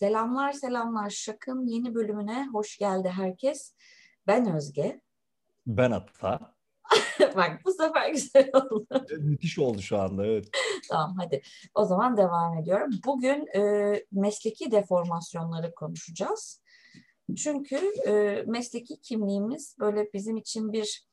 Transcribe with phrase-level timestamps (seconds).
[0.00, 3.74] Selamlar selamlar Şak'ın yeni bölümüne hoş geldi herkes.
[4.26, 5.00] Ben Özge.
[5.66, 6.54] Ben Ata.
[7.36, 9.06] Bak bu sefer güzel oldu.
[9.18, 10.48] Müthiş oldu şu anda evet.
[10.88, 11.42] tamam hadi
[11.74, 12.90] o zaman devam ediyorum.
[13.06, 16.62] Bugün e, mesleki deformasyonları konuşacağız.
[17.36, 21.09] Çünkü e, mesleki kimliğimiz böyle bizim için bir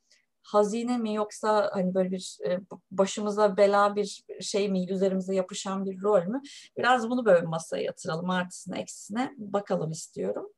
[0.48, 2.60] hazine mi yoksa hani böyle bir e,
[2.92, 6.42] başımıza bela bir şey mi üzerimize yapışan bir rol mü?
[6.78, 10.50] Biraz bunu böyle masaya yatıralım artısına eksisine bakalım istiyorum.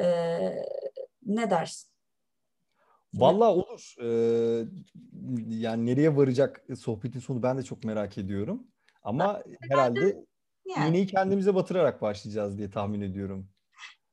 [0.00, 0.54] Ee,
[1.26, 1.90] ne dersin?
[3.14, 3.94] Vallahi olur.
[4.02, 4.64] Ee,
[5.48, 8.66] yani nereye varacak sohbetin sonu ben de çok merak ediyorum.
[9.02, 10.24] Ama ben, herhalde
[10.66, 10.88] yani.
[10.88, 13.48] iğneyi kendimize batırarak başlayacağız diye tahmin ediyorum.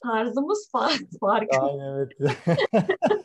[0.03, 1.31] Tarzımız farklı.
[1.61, 2.11] Aynen evet.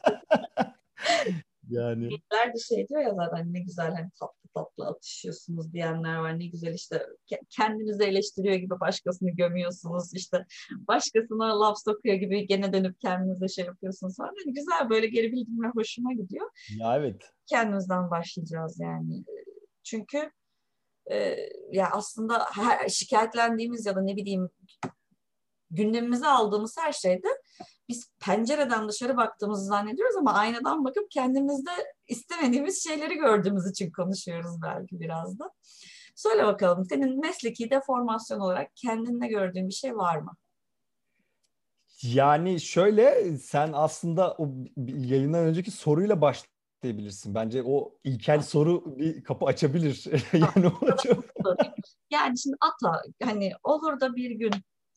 [1.70, 2.08] Yani.
[2.08, 6.38] Büyükler de şey diyor ya zaten ne güzel hani tatlı tatlı atışıyorsunuz diyenler var.
[6.38, 7.06] Ne güzel işte
[7.50, 10.14] kendinizi eleştiriyor gibi başkasını gömüyorsunuz.
[10.14, 10.46] işte
[10.88, 14.34] başkasına laf sokuyor gibi gene dönüp kendinize şey yapıyorsunuz falan.
[14.44, 16.50] Yani güzel böyle geri bildirimler hoşuma gidiyor.
[16.78, 17.22] Ya evet.
[17.46, 19.24] Kendimizden başlayacağız yani.
[19.82, 20.30] Çünkü
[21.10, 21.36] e,
[21.72, 24.48] ya aslında her, şikayetlendiğimiz ya da ne bileyim
[25.70, 27.28] gündemimize aldığımız her şeyde
[27.88, 31.70] biz pencereden dışarı baktığımızı zannediyoruz ama aynadan bakıp kendimizde
[32.08, 35.50] istemediğimiz şeyleri gördüğümüz için konuşuyoruz belki biraz da.
[36.14, 40.36] Söyle bakalım senin mesleki deformasyon olarak kendinde gördüğün bir şey var mı?
[42.02, 44.48] Yani şöyle sen aslında o
[44.86, 47.34] yayından önceki soruyla başlayabilirsin.
[47.34, 50.06] Bence o ilkel soru bir kapı açabilir.
[50.32, 51.24] yani o çok...
[52.10, 54.52] Yani şimdi ata hani olur da bir gün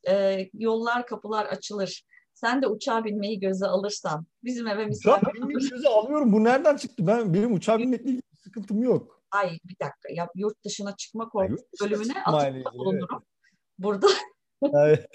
[0.09, 2.03] e, yollar kapılar açılır
[2.44, 6.33] sen de uçağa binmeyi göze alırsan bizim eve misafir Uçağa binmeyi göze alıyorum.
[6.33, 7.08] Bu nereden çıktı?
[7.08, 9.23] Ben benim uçağa binmekle ilgili bir sıkıntım yok.
[9.31, 13.23] Ay bir dakika ya yurt dışına çıkma korkusu bölümüne atıfta bulunurum.
[13.80, 13.86] Evet.
[13.86, 14.08] Burada
[14.73, 15.05] evet.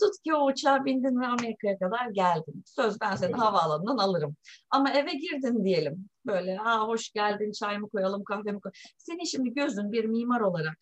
[0.00, 2.62] Tut ki o uçağa bindin ve Amerika'ya kadar geldin.
[2.66, 3.40] Söz ben seni evet.
[3.40, 4.36] havaalanından alırım.
[4.70, 6.08] Ama eve girdin diyelim.
[6.26, 8.78] Böyle ha hoş geldin çay mı koyalım kahve mi koyalım.
[8.98, 10.78] Senin şimdi gözün bir mimar olarak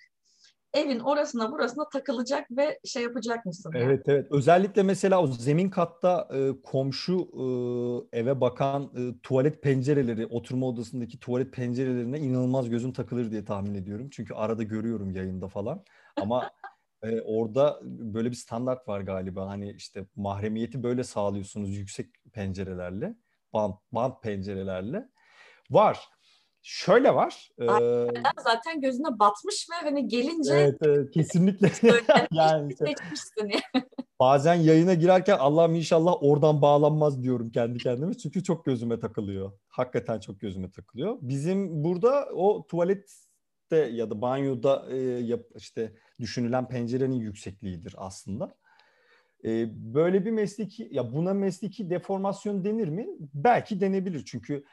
[0.76, 3.72] evin orasına burasına takılacak ve şey yapacak mısın?
[3.74, 3.84] Yani?
[3.84, 4.26] Evet evet.
[4.30, 7.28] Özellikle mesela o zemin katta e, komşu
[8.12, 13.74] e, eve bakan e, tuvalet pencereleri, oturma odasındaki tuvalet pencerelerine inanılmaz gözüm takılır diye tahmin
[13.74, 14.08] ediyorum.
[14.10, 15.84] Çünkü arada görüyorum yayında falan.
[16.16, 16.50] Ama
[17.02, 19.48] e, orada böyle bir standart var galiba.
[19.48, 23.16] Hani işte mahremiyeti böyle sağlıyorsunuz yüksek pencerelerle,
[23.52, 25.08] bant, bant pencerelerle.
[25.70, 26.15] Var.
[26.68, 27.50] Şöyle var.
[27.60, 27.66] E,
[28.44, 31.70] zaten gözüne batmış ve hani gelince Evet, evet kesinlikle.
[32.32, 32.94] yani işte,
[34.20, 38.14] bazen yayına girerken Allah'ım inşallah oradan bağlanmaz diyorum kendi kendime.
[38.14, 39.52] Çünkü çok gözüme takılıyor.
[39.68, 41.18] Hakikaten çok gözüme takılıyor.
[41.20, 48.56] Bizim burada o tuvalette ya da banyoda e, yap, işte düşünülen pencerenin yüksekliğidir aslında.
[49.44, 53.06] E, böyle bir mesleki ya buna mesleki deformasyon denir mi?
[53.34, 54.24] Belki denebilir.
[54.24, 54.64] Çünkü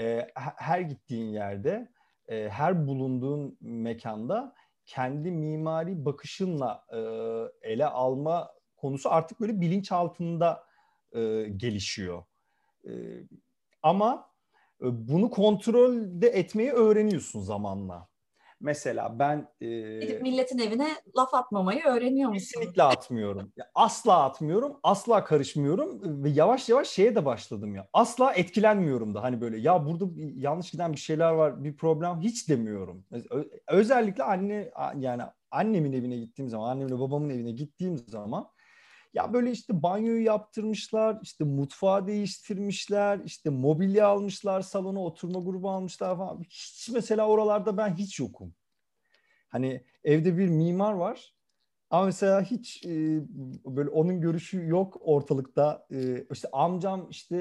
[0.00, 1.92] e, her gittiğin yerde,
[2.28, 4.54] e, her bulunduğun mekanda
[4.86, 6.98] kendi mimari bakışınla e,
[7.70, 10.64] ele alma konusu artık böyle bilinç altında
[11.12, 12.24] e, gelişiyor.
[12.86, 12.90] E,
[13.82, 14.30] ama
[14.82, 18.11] e, bunu kontrolde etmeyi öğreniyorsun zamanla.
[18.62, 19.48] Mesela ben...
[19.60, 22.60] E, Gidip milletin evine laf atmamayı öğreniyor musun?
[22.60, 23.52] Kesinlikle atmıyorum.
[23.74, 27.88] Asla atmıyorum, asla karışmıyorum ve yavaş yavaş şeye de başladım ya.
[27.92, 32.48] Asla etkilenmiyorum da hani böyle ya burada yanlış giden bir şeyler var, bir problem hiç
[32.48, 33.04] demiyorum.
[33.68, 38.48] Özellikle anne yani annemin evine gittiğim zaman, annemle babamın evine gittiğim zaman
[39.14, 46.16] ya böyle işte banyoyu yaptırmışlar, işte mutfağı değiştirmişler, işte mobilya almışlar, salona oturma grubu almışlar
[46.16, 46.42] falan.
[46.42, 48.54] Hiç mesela oralarda ben hiç yokum.
[49.48, 51.34] Hani evde bir mimar var
[51.90, 53.20] ama mesela hiç e,
[53.64, 55.86] böyle onun görüşü yok ortalıkta.
[55.92, 57.36] E, işte amcam işte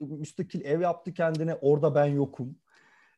[0.00, 2.58] e, müstakil ev yaptı kendine orada ben yokum.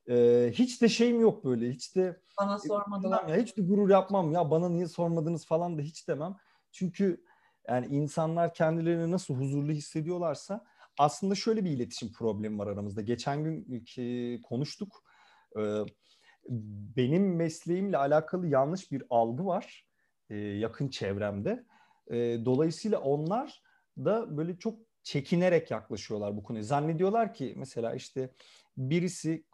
[0.09, 3.29] E, hiç de şeyim yok böyle hiç de bana sormadılar.
[3.29, 6.37] Ya, hiç de gurur yapmam ya bana niye sormadınız falan da hiç demem.
[6.73, 7.25] Çünkü
[7.69, 10.65] yani insanlar kendilerini nasıl huzurlu hissediyorlarsa
[10.99, 13.01] aslında şöyle bir iletişim problemi var aramızda.
[13.01, 15.05] Geçen gün ki konuştuk.
[16.97, 19.87] Benim mesleğimle alakalı yanlış bir algı var
[20.31, 21.65] e, yakın çevremde.
[22.45, 23.63] Dolayısıyla onlar
[23.99, 26.63] da böyle çok çekinerek yaklaşıyorlar bu konuya.
[26.63, 28.31] Zannediyorlar ki mesela işte
[28.77, 29.45] birisi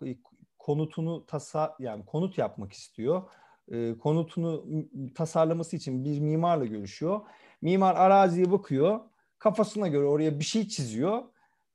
[0.58, 3.22] konutunu tasa yani konut yapmak istiyor.
[4.00, 4.64] Konutunu
[5.14, 7.20] tasarlaması için bir mimarla görüşüyor
[7.62, 9.00] Mimar araziye bakıyor.
[9.38, 11.22] Kafasına göre oraya bir şey çiziyor.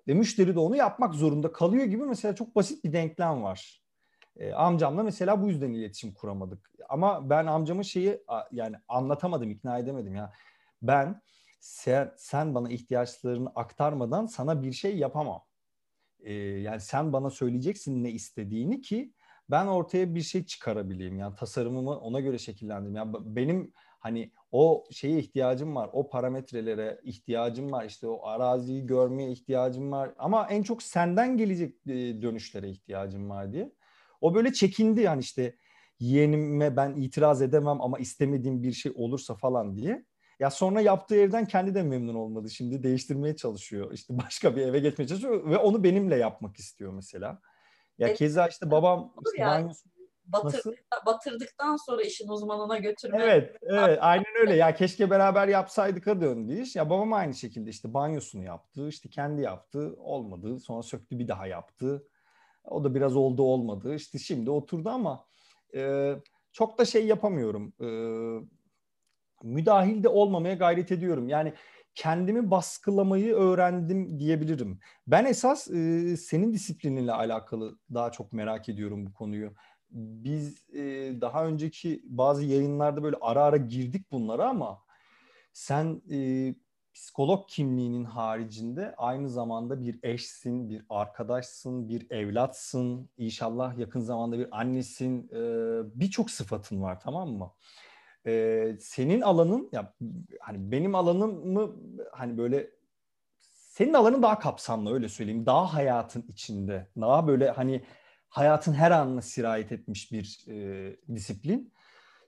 [0.07, 3.81] Ve müşteri de onu yapmak zorunda kalıyor gibi mesela çok basit bir denklem var.
[4.35, 6.71] E, amcamla mesela bu yüzden iletişim kuramadık.
[6.89, 10.33] Ama ben amcamın şeyi yani anlatamadım, ikna edemedim ya.
[10.81, 11.21] Ben
[11.59, 15.41] sen, sen bana ihtiyaçlarını aktarmadan sana bir şey yapamam.
[16.19, 19.13] E, yani sen bana söyleyeceksin ne istediğini ki
[19.49, 21.19] ben ortaya bir şey çıkarabileyim.
[21.19, 22.95] Yani tasarımımı ona göre şekillendireyim.
[22.95, 23.73] Yani benim
[24.07, 25.89] hani o şeye ihtiyacım var.
[25.93, 27.85] O parametrelere ihtiyacım var.
[27.85, 30.11] İşte o araziyi görmeye ihtiyacım var.
[30.17, 33.71] Ama en çok senden gelecek e, dönüşlere ihtiyacım var diye.
[34.21, 35.55] O böyle çekindi yani işte
[35.99, 40.05] yeğenime ben itiraz edemem ama istemediğim bir şey olursa falan diye.
[40.39, 42.49] Ya sonra yaptığı evden kendi de memnun olmadı.
[42.49, 43.93] Şimdi değiştirmeye çalışıyor.
[43.93, 47.41] İşte başka bir eve geçmeye çalışıyor ve onu benimle yapmak istiyor mesela.
[47.97, 49.71] Ya keza işte babam işte yani.
[50.27, 50.75] Batır,
[51.05, 53.17] batırdıktan sonra işin uzmanına götürme.
[53.23, 54.55] Evet, evet aynen öyle.
[54.55, 56.75] Ya keşke beraber yapsaydık da döndü iş.
[56.75, 60.59] Ya babam aynı şekilde işte banyosunu yaptı, işte kendi yaptı, olmadı.
[60.59, 62.07] Sonra söktü bir daha yaptı.
[62.63, 63.95] O da biraz oldu olmadı.
[63.95, 65.25] İşte şimdi oturdu ama
[65.75, 66.13] e,
[66.51, 67.73] çok da şey yapamıyorum.
[67.81, 67.87] E,
[69.43, 71.29] müdahil de olmamaya gayret ediyorum.
[71.29, 71.53] Yani
[71.95, 74.79] kendimi baskılamayı öğrendim diyebilirim.
[75.07, 79.53] Ben esas e, senin disiplininle alakalı daha çok merak ediyorum bu konuyu.
[79.89, 80.81] Biz e,
[81.21, 84.83] daha önceki bazı yayınlarda böyle ara ara girdik bunlara ama
[85.53, 86.55] sen e,
[86.93, 94.59] psikolog kimliğinin haricinde aynı zamanda bir eşsin, bir arkadaşsın, bir evlatsın, inşallah yakın zamanda bir
[94.59, 95.39] annesin, e,
[95.99, 97.53] birçok sıfatın var tamam mı?
[98.25, 99.93] E, senin alanın, ya
[100.39, 101.75] hani benim alanım mı
[102.11, 102.69] hani böyle
[103.51, 105.45] senin alanın daha kapsamlı öyle söyleyeyim.
[105.45, 107.83] Daha hayatın içinde, daha böyle hani
[108.29, 111.73] hayatın her anına sirayet etmiş bir e, disiplin.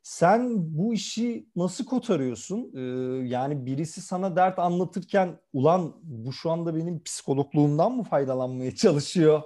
[0.04, 2.72] Sen bu işi nasıl kotarıyorsun?
[2.76, 2.80] Ee,
[3.28, 9.42] yani birisi sana dert anlatırken ulan bu şu anda benim psikologluğumdan mı faydalanmaya çalışıyor?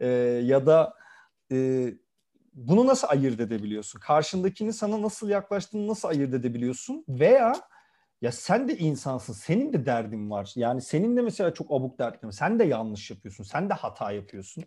[0.00, 0.06] Ee,
[0.44, 0.94] ya da
[1.52, 1.88] e,
[2.54, 4.00] bunu nasıl ayırt edebiliyorsun?
[4.00, 7.04] Karşındakini sana nasıl yaklaştığını nasıl ayırt edebiliyorsun?
[7.08, 7.54] Veya
[8.22, 10.52] ya sen de insansın, senin de derdin var.
[10.56, 14.64] Yani senin de mesela çok abuk dertlerin, sen de yanlış yapıyorsun, sen de hata yapıyorsun.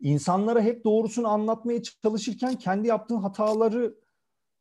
[0.00, 3.94] İnsanlara hep doğrusunu anlatmaya çalışırken kendi yaptığın hataları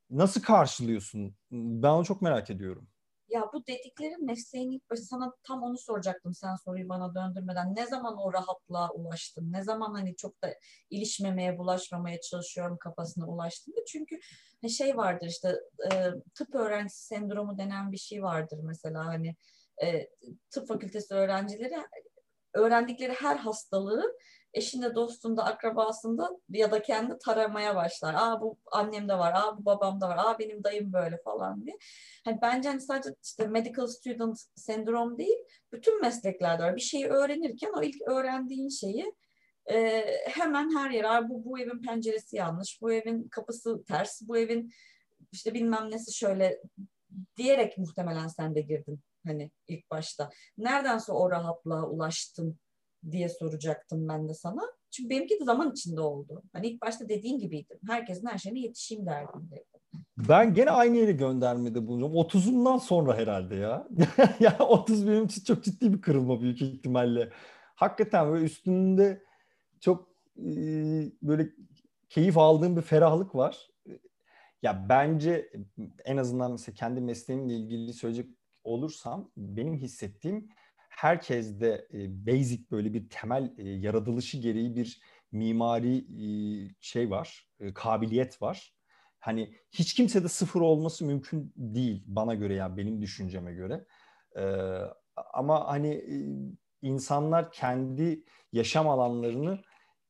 [0.10, 1.36] Nasıl karşılıyorsun?
[1.52, 2.88] Ben onu çok merak ediyorum.
[3.30, 7.76] Ya bu dediklerin mesleğin ilk başı sana tam onu soracaktım sen soruyu bana döndürmeden.
[7.76, 9.52] Ne zaman o rahatlığa ulaştın?
[9.52, 10.54] Ne zaman hani çok da
[10.90, 13.76] ilişmemeye, bulaşmamaya çalışıyorum kafasına ulaştın?
[13.88, 14.20] Çünkü
[14.70, 15.56] şey vardır işte
[15.92, 16.06] e,
[16.36, 19.36] tıp öğrencisi sendromu denen bir şey vardır mesela hani
[19.84, 20.10] e,
[20.50, 21.76] tıp fakültesi öğrencileri
[22.54, 24.18] öğrendikleri her hastalığı
[24.54, 28.14] eşinde, dostunda, akrabasında ya da kendi taramaya başlar.
[28.14, 31.78] Aa bu annemde var, aa bu babamda var, aa benim dayım böyle falan diye.
[32.26, 35.38] Hani bence hani sadece işte medical student sendrom değil,
[35.74, 36.76] bütün mesleklerde var.
[36.76, 39.14] Bir şeyi öğrenirken o ilk öğrendiğin şeyi
[39.72, 44.72] e, hemen her yere, bu, bu evin penceresi yanlış, bu evin kapısı ters, bu evin
[45.32, 46.62] işte bilmem nesi şöyle
[47.38, 50.30] diyerek muhtemelen sen de girdin hani ilk başta.
[50.58, 52.60] Nereden sonra o rahatlığa ulaştın
[53.12, 54.62] diye soracaktım ben de sana.
[54.92, 56.44] Çünkü benimki de zaman içinde oldu.
[56.54, 57.78] Hani ilk başta dediğin gibiydim.
[57.88, 59.80] Herkesin her şeyine yetişeyim derdindeydim.
[60.18, 62.16] Ben gene aynı yere göndermede bulunuyorum.
[62.16, 63.88] 30'undan sonra herhalde ya.
[64.40, 67.30] ya 30 benim için çok ciddi bir kırılma büyük ihtimalle.
[67.76, 69.24] Hakikaten böyle üstünde
[69.80, 70.52] çok e,
[71.22, 71.50] böyle
[72.10, 73.70] keyif aldığım bir ferahlık var.
[74.62, 75.52] Ya bence
[76.06, 78.30] en azından mesela kendi mesleğimle ilgili söyleyecek
[78.64, 80.50] olursam benim hissettiğim
[81.00, 85.02] herkeste basic böyle bir temel yaratılışı gereği bir
[85.32, 86.06] mimari
[86.80, 88.74] şey var, kabiliyet var.
[89.20, 93.86] Hani hiç kimsede sıfır olması mümkün değil bana göre yani benim düşünceme göre.
[95.34, 96.04] Ama hani
[96.82, 99.60] insanlar kendi yaşam alanlarını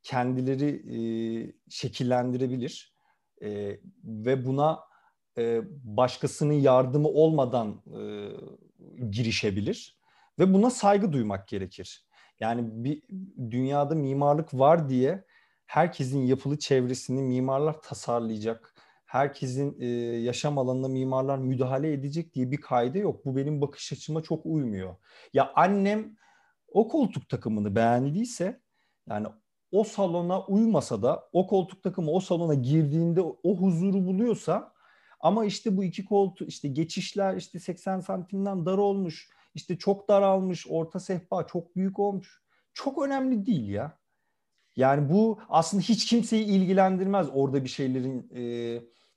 [0.04, 2.96] kendileri şekillendirebilir
[4.04, 4.80] ve buna
[5.84, 7.84] başkasının yardımı olmadan
[9.10, 9.99] girişebilir
[10.40, 12.06] ve buna saygı duymak gerekir.
[12.40, 13.04] Yani bir
[13.52, 15.26] dünyada mimarlık var diye
[15.66, 18.76] herkesin yapılı çevresini mimarlar tasarlayacak.
[19.06, 19.88] Herkesin e,
[20.20, 23.26] yaşam alanına mimarlar müdahale edecek diye bir kaydı yok.
[23.26, 24.96] Bu benim bakış açıma çok uymuyor.
[25.34, 26.16] Ya annem
[26.68, 28.62] o koltuk takımını beğendiyse
[29.10, 29.28] yani
[29.72, 34.74] o salona uymasa da o koltuk takımı o salona girdiğinde o huzuru buluyorsa
[35.20, 40.68] ama işte bu iki koltuk işte geçişler işte 80 santimden dar olmuş işte çok daralmış,
[40.70, 42.42] orta sehpa çok büyük olmuş.
[42.74, 44.00] Çok önemli değil ya.
[44.76, 48.42] Yani bu aslında hiç kimseyi ilgilendirmez orada bir şeylerin e,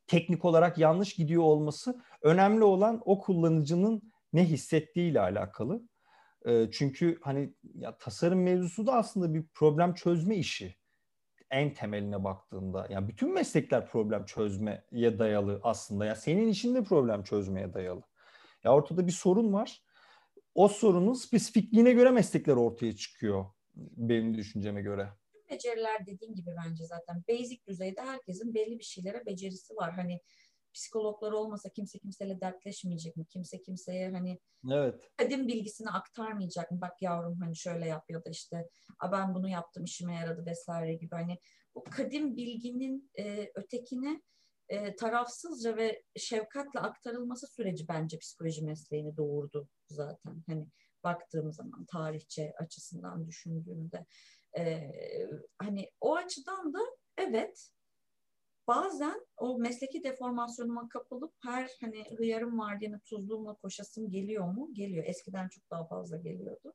[0.06, 2.02] teknik olarak yanlış gidiyor olması.
[2.22, 5.82] Önemli olan o kullanıcının ne hissettiğiyle alakalı.
[6.46, 10.76] E, çünkü hani ya tasarım mevzusu da aslında bir problem çözme işi.
[11.50, 12.86] en temeline baktığında.
[12.90, 16.04] Yani bütün meslekler problem çözmeye dayalı aslında.
[16.04, 18.02] Ya yani senin işin de problem çözmeye dayalı.
[18.64, 19.82] Ya ortada bir sorun var.
[20.54, 23.44] O sorunun spesifikliğine göre meslekler ortaya çıkıyor
[23.74, 25.08] benim düşünceme göre.
[25.50, 29.92] Beceriler dediğin gibi bence zaten basic düzeyde herkesin belli bir şeylere becerisi var.
[29.92, 30.20] Hani
[30.74, 33.26] psikologlar olmasa kimse kimseyle dertleşmeyecek mi?
[33.26, 34.38] Kimse kimseye hani
[34.70, 35.10] evet.
[35.16, 36.80] kadim bilgisini aktarmayacak mı?
[36.80, 38.68] Bak yavrum hani şöyle yap ya da işte
[39.12, 41.14] ben bunu yaptım işime yaradı vesaire gibi.
[41.14, 41.38] Hani
[41.74, 44.22] bu kadim bilginin e, ötekine
[44.72, 50.42] e, tarafsızca ve şefkatle aktarılması süreci bence psikoloji mesleğini doğurdu zaten.
[50.46, 50.66] Hani
[51.04, 54.06] baktığım zaman tarihçe açısından düşündüğümde
[54.58, 54.92] e,
[55.58, 56.78] hani o açıdan da
[57.16, 57.70] evet
[58.66, 64.68] bazen o mesleki deformasyonuma kapılıp her hani hıyarım var diye tuzluğumla koşasım geliyor mu?
[64.72, 65.04] Geliyor.
[65.06, 66.74] Eskiden çok daha fazla geliyordu.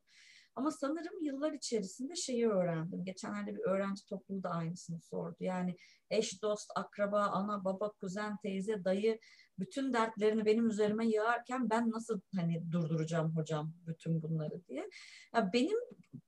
[0.58, 3.06] Ama sanırım yıllar içerisinde şeyi öğrendim.
[3.06, 5.36] Geçenlerde bir öğrenci topluluğu da aynısını sordu.
[5.40, 5.76] Yani
[6.10, 9.20] eş, dost, akraba, ana, baba, kuzen, teyze, dayı
[9.60, 14.90] bütün dertlerini benim üzerime yığarken ben nasıl hani durduracağım hocam bütün bunları diye.
[15.36, 15.78] Ya benim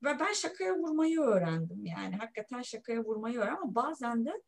[0.03, 2.15] ve ben şakaya vurmayı öğrendim yani.
[2.15, 4.41] Hakikaten şakaya vurmayı öğrendim ama bazen de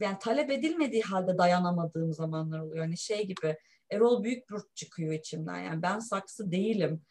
[0.00, 2.84] yani talep edilmediği halde dayanamadığım zamanlar oluyor.
[2.84, 3.56] Hani şey gibi
[3.90, 5.58] Erol Büyükburç çıkıyor içimden.
[5.58, 7.02] Yani ben saksı değilim.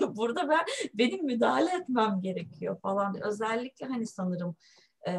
[0.00, 3.20] Burada ben benim müdahale etmem gerekiyor falan.
[3.22, 4.56] Özellikle hani sanırım
[5.08, 5.12] e,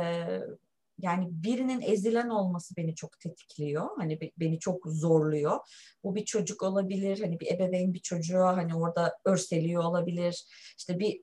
[0.99, 3.89] yani birinin ezilen olması beni çok tetikliyor.
[3.97, 5.59] Hani beni çok zorluyor.
[6.03, 7.21] Bu bir çocuk olabilir.
[7.21, 10.45] Hani bir ebeveyn bir çocuğa hani orada örseliyor olabilir.
[10.77, 11.21] İşte bir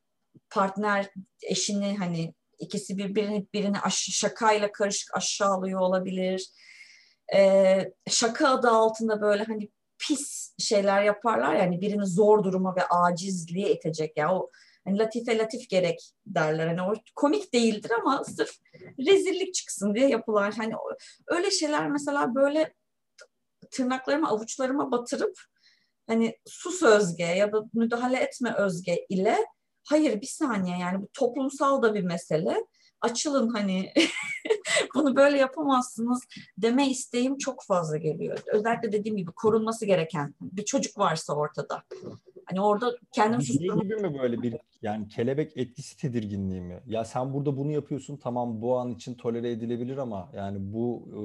[0.50, 1.10] partner
[1.42, 6.50] eşini hani ikisi birbirini birini şakayla karışık aşağılıyor olabilir.
[7.34, 9.70] Ee, şaka adı altında böyle hani
[10.06, 14.50] pis şeyler yaparlar yani birini zor duruma ve acizliğe itecek yani o
[14.84, 16.66] hani latife latif gerek derler.
[16.66, 18.50] Hani o komik değildir ama sırf
[19.06, 20.74] rezillik çıksın diye yapılan hani
[21.26, 22.74] öyle şeyler mesela böyle
[23.70, 25.38] tırnaklarımı avuçlarıma batırıp
[26.06, 29.36] hani sus özge ya da müdahale etme özge ile
[29.84, 32.64] hayır bir saniye yani bu toplumsal da bir mesele
[33.02, 33.92] açılın hani
[34.94, 36.22] bunu böyle yapamazsınız
[36.58, 38.38] deme isteğim çok fazla geliyor.
[38.52, 41.82] Özellikle dediğim gibi korunması gereken bir çocuk varsa ortada.
[42.46, 43.82] Hani orada kendimi susturmak...
[43.82, 46.82] gibi mi böyle bir yani kelebek etkisi tedirginliği mi?
[46.86, 51.20] Ya sen burada bunu yapıyorsun tamam bu an için tolere edilebilir ama yani bu e,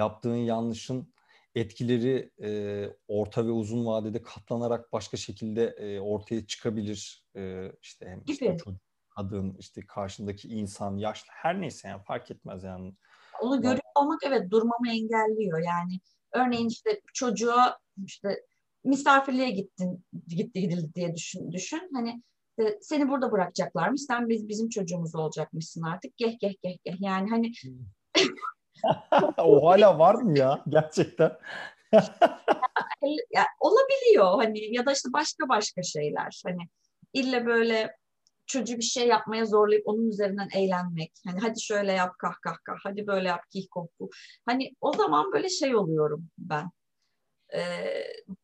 [0.00, 1.12] yaptığın yanlışın
[1.54, 7.24] etkileri e, orta ve uzun vadede katlanarak başka şekilde e, ortaya çıkabilir.
[7.36, 8.80] E, işte hem işte çocuk,
[9.18, 12.94] kadın, işte karşındaki insan, yaşlı her neyse yani fark etmez yani.
[13.40, 16.00] Onu görüyor olmak evet durmamı engelliyor yani.
[16.32, 18.44] Örneğin işte çocuğa işte
[18.84, 21.90] misafirliğe gittin gitti gidildi diye düşün düşün.
[21.94, 22.22] Hani
[22.60, 24.02] e, seni burada bırakacaklarmış.
[24.02, 26.16] Sen biz bizim çocuğumuz olacakmışsın artık.
[26.16, 27.00] Geh geh geh geh.
[27.00, 27.52] Yani hani
[29.38, 31.32] o hala var mı ya gerçekten?
[33.34, 36.68] ya, olabiliyor hani ya da işte başka başka şeyler hani
[37.12, 37.97] ille böyle
[38.48, 41.12] çocuğu bir şey yapmaya zorlayıp onun üzerinden eğlenmek.
[41.26, 44.10] Hani hadi şöyle yap kah kah kah, hadi böyle yap kih koku.
[44.46, 46.70] Hani o zaman böyle şey oluyorum ben.
[47.54, 47.60] E,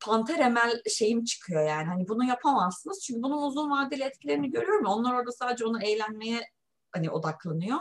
[0.01, 1.87] panter emel şeyim çıkıyor yani.
[1.87, 3.01] Hani bunu yapamazsınız.
[3.07, 4.87] Çünkü bunun uzun vadeli etkilerini görüyorum.
[4.87, 6.41] Onlar orada sadece onu eğlenmeye
[6.95, 7.79] hani odaklanıyor.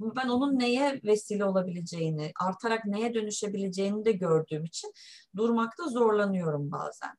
[0.00, 4.92] Ben onun neye vesile olabileceğini, artarak neye dönüşebileceğini de gördüğüm için
[5.36, 7.14] durmakta zorlanıyorum bazen.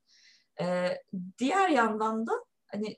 [0.62, 0.98] Ee,
[1.40, 2.32] diğer yandan da
[2.68, 2.98] hani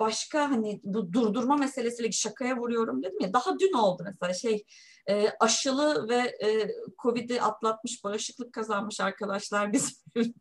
[0.00, 4.34] başka hani bu durdurma meselesiyle şakaya vuruyorum dedim ya daha dün oldu mesela.
[4.34, 4.64] Şey
[5.08, 6.70] e, aşılı ve e,
[7.02, 9.96] Covid'i atlatmış bağışıklık kazanmış arkadaşlar bizim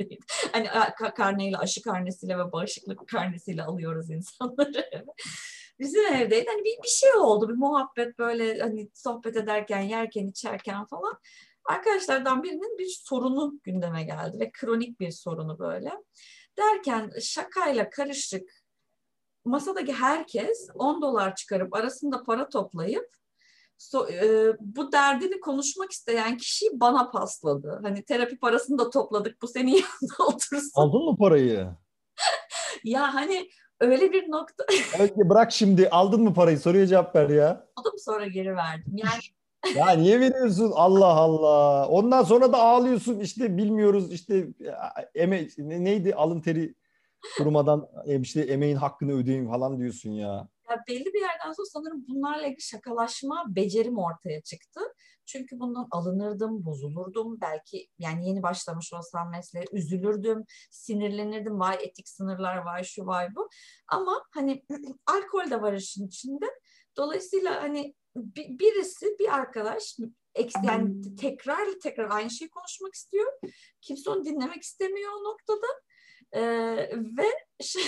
[0.51, 0.67] hani
[1.15, 4.89] karneyle aşı karnesiyle ve bağışıklık karnesiyle alıyoruz insanları.
[5.79, 10.85] Bizim evdeydi hani bir, bir şey oldu bir muhabbet böyle hani sohbet ederken yerken içerken
[10.85, 11.19] falan.
[11.65, 15.91] Arkadaşlardan birinin bir sorunu gündeme geldi ve kronik bir sorunu böyle.
[16.57, 18.49] Derken şakayla karışık
[19.49, 23.09] masadaki herkes 10 dolar çıkarıp arasında para toplayıp
[23.77, 27.79] so, e, bu derdini konuşmak isteyen kişiyi bana pasladı.
[27.83, 30.71] Hani terapi parasını da topladık bu senin yanında otursun.
[30.73, 31.67] Aldın mı parayı?
[32.83, 34.65] ya hani öyle bir nokta.
[34.97, 37.67] evet bırak şimdi aldın mı parayı soruya cevap ver ya.
[37.75, 38.93] Aldım sonra geri verdim.
[38.95, 39.21] Yani
[39.75, 40.71] ya niye veriyorsun?
[40.75, 41.87] Allah Allah.
[41.87, 44.47] Ondan sonra da ağlıyorsun işte bilmiyoruz işte
[45.15, 46.75] eme neydi alın teri
[47.39, 50.47] Durmadan işte emeğin hakkını ödeyeyim falan diyorsun ya.
[50.69, 50.83] ya.
[50.87, 54.81] Belli bir yerden sonra sanırım bunlarla ilgili şakalaşma becerim ortaya çıktı.
[55.25, 57.41] Çünkü bundan alınırdım, bozulurdum.
[57.41, 61.59] Belki yani yeni başlamış olsam mesleğe üzülürdüm, sinirlenirdim.
[61.59, 63.49] Vay etik sınırlar, vay şu vay bu.
[63.87, 64.65] Ama hani
[65.05, 66.45] alkol de var işin içinde.
[66.97, 67.95] Dolayısıyla hani
[68.35, 69.97] birisi bir arkadaş
[70.63, 71.15] yani hmm.
[71.15, 73.33] tekrar tekrar aynı şeyi konuşmak istiyor.
[73.81, 75.67] Kimse onu dinlemek istemiyor o noktada.
[76.33, 76.41] Ee,
[76.93, 77.25] ve
[77.63, 77.83] şey,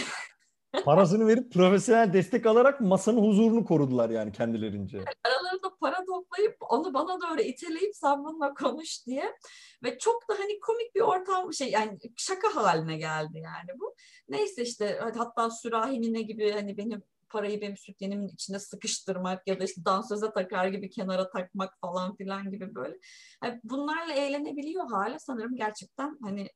[0.86, 4.98] Parasını verip profesyonel destek alarak masanın huzurunu korudular yani kendilerince.
[5.24, 9.36] Aralarında para toplayıp onu bana doğru iteleyip sen bununla konuş diye.
[9.84, 13.96] Ve çok da hani komik bir ortam şey yani şaka haline geldi yani bu.
[14.30, 19.64] Neyse işte hatta sürahinin ne gibi hani benim parayı benim sütyenimin içine sıkıştırmak ya da
[19.64, 22.98] işte dansöze takar gibi kenara takmak falan filan gibi böyle.
[23.44, 26.50] Yani bunlarla eğlenebiliyor hala sanırım gerçekten hani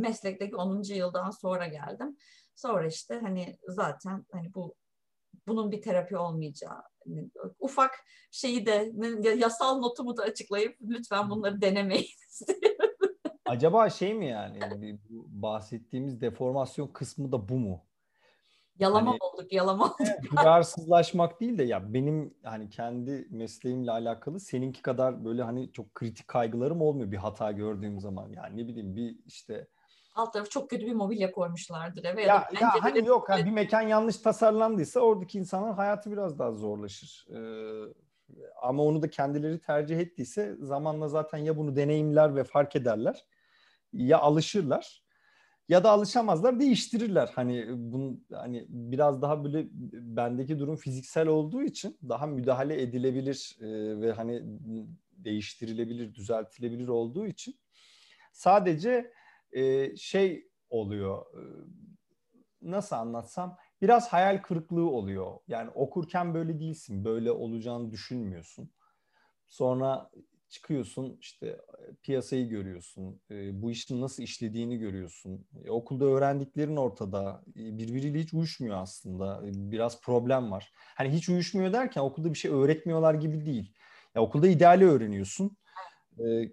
[0.00, 0.82] meslekteki 10.
[0.94, 2.16] yıldan sonra geldim.
[2.54, 4.74] Sonra işte hani zaten hani bu
[5.46, 7.90] bunun bir terapi olmayacağı hani ufak
[8.30, 8.92] şeyi de
[9.36, 12.06] yasal notumu da açıklayıp lütfen bunları denemeyin
[13.46, 17.84] Acaba şey mi yani bu bahsettiğimiz deformasyon kısmı da bu mu?
[18.78, 20.42] Yalama hani, olduk, yalama olduk.
[20.42, 26.28] duyarsızlaşmak değil de ya benim hani kendi mesleğimle alakalı seninki kadar böyle hani çok kritik
[26.28, 28.28] kaygılarım olmuyor bir hata gördüğüm zaman.
[28.28, 29.68] Yani ne bileyim bir işte
[30.14, 32.22] alt tarafı çok kötü bir mobilya koymuşlardır eve.
[32.22, 36.52] Ya, ya, ya hani yok yani bir mekan yanlış tasarlandıysa oradaki insanın hayatı biraz daha
[36.52, 37.26] zorlaşır.
[37.30, 37.94] Ee,
[38.62, 43.24] ama onu da kendileri tercih ettiyse zamanla zaten ya bunu deneyimler ve fark ederler
[43.92, 45.02] ya alışırlar
[45.68, 47.30] ya da alışamazlar değiştirirler.
[47.34, 53.66] Hani bunun hani biraz daha böyle bendeki durum fiziksel olduğu için daha müdahale edilebilir e,
[54.00, 54.42] ve hani
[55.12, 57.54] değiştirilebilir, düzeltilebilir olduğu için
[58.32, 59.12] sadece
[59.52, 61.26] e, şey oluyor.
[61.34, 61.42] E,
[62.62, 63.56] nasıl anlatsam?
[63.82, 65.38] Biraz hayal kırıklığı oluyor.
[65.48, 67.04] Yani okurken böyle değilsin.
[67.04, 68.70] Böyle olacağını düşünmüyorsun.
[69.48, 70.10] Sonra
[70.48, 71.60] çıkıyorsun işte
[72.02, 73.20] piyasayı görüyorsun.
[73.30, 75.46] E, bu işin nasıl işlediğini görüyorsun.
[75.64, 77.44] E, okulda öğrendiklerin ortada.
[77.56, 79.48] E, birbiriyle hiç uyuşmuyor aslında.
[79.48, 80.72] E, biraz problem var.
[80.74, 83.74] Hani hiç uyuşmuyor derken okulda bir şey öğretmiyorlar gibi değil.
[84.14, 85.56] Ya okulda ideali öğreniyorsun.
[86.18, 86.52] E,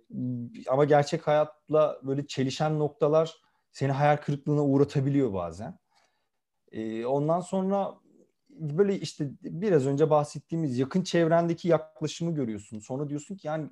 [0.69, 3.35] ama gerçek hayatla böyle çelişen noktalar
[3.71, 5.79] seni hayal kırıklığına uğratabiliyor bazen.
[6.71, 7.95] E, ondan sonra
[8.49, 12.79] böyle işte biraz önce bahsettiğimiz yakın çevrendeki yaklaşımı görüyorsun.
[12.79, 13.69] Sonra diyorsun ki yani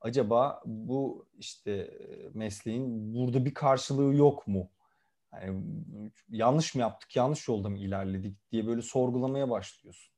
[0.00, 1.90] acaba bu işte
[2.34, 4.70] mesleğin burada bir karşılığı yok mu?
[5.32, 5.64] Yani
[6.28, 10.09] yanlış mı yaptık, yanlış yolda mı ilerledik diye böyle sorgulamaya başlıyorsun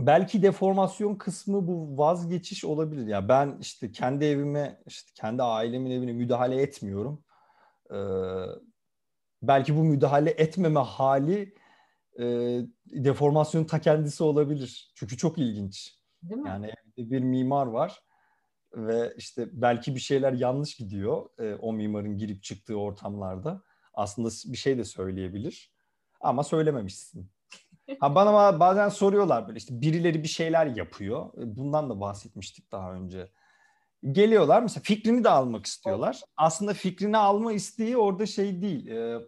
[0.00, 3.06] belki deformasyon kısmı bu vazgeçiş olabilir.
[3.06, 7.24] Ya yani ben işte kendi evime, işte kendi ailemin evine müdahale etmiyorum.
[7.90, 7.96] Ee,
[9.42, 11.54] belki bu müdahale etmeme hali
[12.18, 12.24] e,
[12.86, 14.92] deformasyonun ta kendisi olabilir.
[14.94, 15.98] Çünkü çok ilginç.
[16.22, 16.48] Değil mi?
[16.48, 18.02] Yani evde bir mimar var
[18.74, 23.62] ve işte belki bir şeyler yanlış gidiyor e, o mimarın girip çıktığı ortamlarda.
[23.94, 25.72] Aslında bir şey de söyleyebilir
[26.20, 27.30] ama söylememişsin.
[28.00, 31.26] Ha bana bazen soruyorlar böyle işte birileri bir şeyler yapıyor.
[31.42, 33.28] E, bundan da bahsetmiştik daha önce.
[34.12, 36.20] Geliyorlar mesela fikrini de almak istiyorlar.
[36.36, 38.86] Aslında fikrini alma isteği orada şey değil.
[38.86, 39.20] E,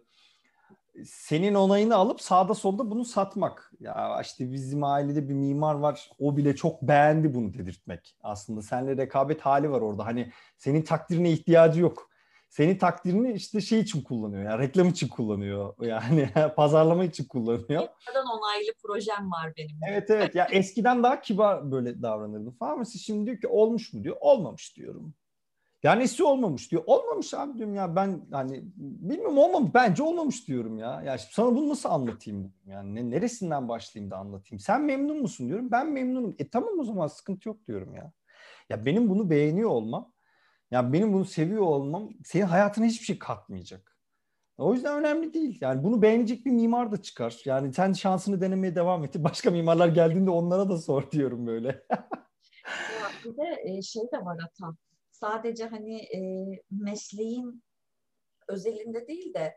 [1.04, 3.72] senin onayını alıp sağda solda bunu satmak.
[3.80, 6.10] Ya işte bizim ailede bir mimar var.
[6.18, 8.16] O bile çok beğendi bunu dedirtmek.
[8.22, 10.06] Aslında seninle rekabet hali var orada.
[10.06, 12.10] Hani senin takdirine ihtiyacı yok
[12.48, 14.42] senin takdirini işte şey için kullanıyor.
[14.42, 15.74] Yani reklam için kullanıyor.
[15.80, 17.88] Yani pazarlama için kullanıyor.
[18.08, 19.76] Neden onaylı projem var benim.
[19.88, 20.34] Evet evet.
[20.34, 22.78] Ya eskiden daha kibar böyle davranırdım falan.
[22.78, 24.16] Mesela şimdi diyor ki olmuş mu diyor.
[24.20, 25.14] Olmamış diyorum.
[25.82, 26.82] Yani nesi olmamış diyor.
[26.86, 29.74] Olmamış abi diyorum ya ben hani bilmiyorum olmamış.
[29.74, 31.02] Bence olmamış diyorum ya.
[31.02, 32.52] Ya şimdi sana bunu nasıl anlatayım?
[32.66, 34.60] Yani ne, neresinden başlayayım da anlatayım.
[34.60, 35.70] Sen memnun musun diyorum.
[35.70, 36.36] Ben memnunum.
[36.38, 38.12] E tamam o zaman sıkıntı yok diyorum ya.
[38.70, 40.12] Ya benim bunu beğeniyor olmam
[40.70, 43.98] yani benim bunu seviyor olmam senin hayatına hiçbir şey katmayacak.
[44.58, 45.58] O yüzden önemli değil.
[45.60, 47.42] Yani bunu beğenecek bir mimar da çıkar.
[47.44, 49.14] Yani sen şansını denemeye devam et.
[49.18, 51.68] Başka mimarlar geldiğinde onlara da sor diyorum böyle.
[52.70, 54.76] ya bir de e, şey de var Atan.
[55.10, 56.20] Sadece hani e,
[56.70, 57.62] mesleğin
[58.48, 59.54] özelinde değil de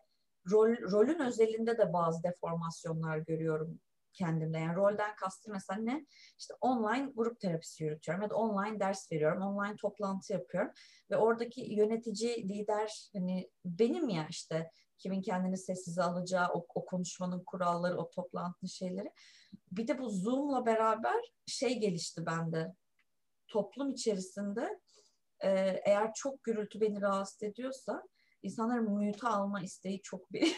[0.51, 3.79] rol, rolün özelinde de bazı deformasyonlar görüyorum
[4.13, 4.57] kendimde.
[4.57, 6.05] Yani rolden kastım mesela ne?
[6.39, 10.71] İşte online grup terapisi yürütüyorum ya da online ders veriyorum, online toplantı yapıyorum
[11.11, 17.43] ve oradaki yönetici, lider hani benim ya işte kimin kendini sessize alacağı, o, o konuşmanın
[17.43, 19.11] kuralları, o toplantı şeyleri.
[19.71, 22.67] Bir de bu Zoom'la beraber şey gelişti bende.
[23.47, 24.79] Toplum içerisinde
[25.39, 25.49] e,
[25.85, 28.03] eğer çok gürültü beni rahatsız ediyorsa
[28.43, 30.57] insanların mute'a alma isteği çok bir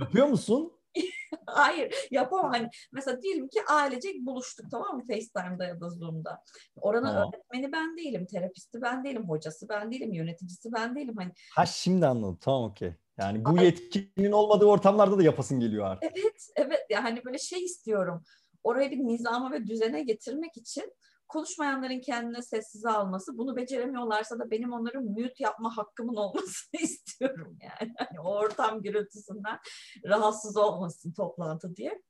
[0.00, 0.72] Yapıyor musun?
[1.46, 2.52] Hayır yapamam.
[2.52, 6.42] Hani mesela diyelim ki ailecek buluştuk tamam mı FaceTime'da ya da Zoom'da.
[6.76, 7.30] Oranın tamam.
[7.34, 11.14] öğretmeni ben değilim, terapisti ben değilim, hocası ben değilim, yöneticisi ben değilim.
[11.18, 12.38] Hani Ha şimdi anladım.
[12.40, 12.92] Tamam okey.
[13.18, 16.12] Yani bu yetkinin olmadığı ortamlarda da yapasın geliyor artık.
[16.14, 16.86] Evet, evet.
[16.90, 18.22] Yani böyle şey istiyorum.
[18.62, 20.92] Orayı bir nizama ve düzene getirmek için
[21.34, 27.94] konuşmayanların kendine sessize alması, bunu beceremiyorlarsa da benim onları mute yapma hakkımın olmasını istiyorum yani.
[28.00, 29.58] yani ortam gürültüsünden
[30.04, 32.02] rahatsız olmasın toplantı diye.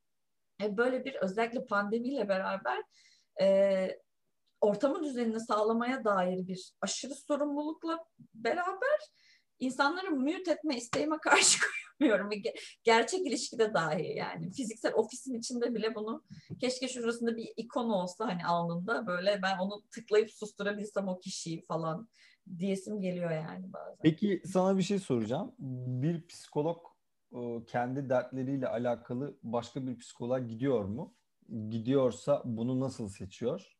[0.62, 2.82] E, böyle bir özellikle pandemiyle beraber
[3.40, 3.88] e,
[4.60, 9.00] ortamın düzenini sağlamaya dair bir aşırı sorumlulukla beraber
[9.58, 11.58] insanları mute etme isteğime karşı
[11.98, 12.42] koyamıyorum.
[12.85, 14.52] Gerçek ilişkide dahi yani.
[14.52, 16.24] Fiziksel ofisin içinde bile bunu
[16.61, 22.09] keşke şurasında bir ikon olsa hani alnında böyle ben onu tıklayıp susturabilsem o kişiyi falan
[22.59, 23.98] diyesim geliyor yani bazen.
[24.02, 25.54] Peki sana bir şey soracağım.
[26.02, 26.78] Bir psikolog
[27.66, 31.14] kendi dertleriyle alakalı başka bir psikoloğa gidiyor mu?
[31.68, 33.78] Gidiyorsa bunu nasıl seçiyor?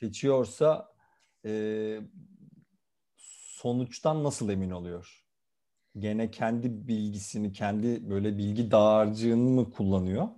[0.00, 0.92] Seçiyorsa
[1.46, 2.00] e,
[3.16, 5.26] sonuçtan nasıl emin oluyor?
[5.98, 10.28] Gene kendi bilgisini, kendi böyle bilgi dağarcığını mı kullanıyor?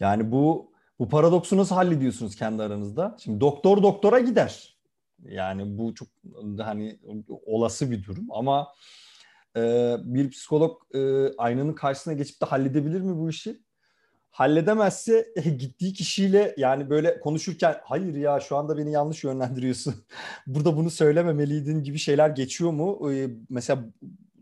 [0.00, 3.16] Yani bu bu paradoksu nasıl hallediyorsunuz kendi aranızda?
[3.20, 4.76] Şimdi doktor doktora gider.
[5.22, 6.08] Yani bu çok
[6.58, 6.98] hani
[7.46, 8.68] olası bir durum ama
[9.56, 13.60] e, bir psikolog e, aynanın karşısına geçip de halledebilir mi bu işi?
[14.30, 15.26] halledemezse
[15.58, 19.94] gittiği kişiyle yani böyle konuşurken hayır ya şu anda beni yanlış yönlendiriyorsun.
[20.46, 23.12] Burada bunu söylememeliydin gibi şeyler geçiyor mu?
[23.12, 23.84] Ee, mesela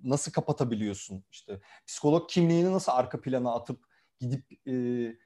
[0.04, 1.24] nasıl kapatabiliyorsun?
[1.30, 3.84] İşte psikolog kimliğini nasıl arka plana atıp
[4.20, 4.72] gidip e,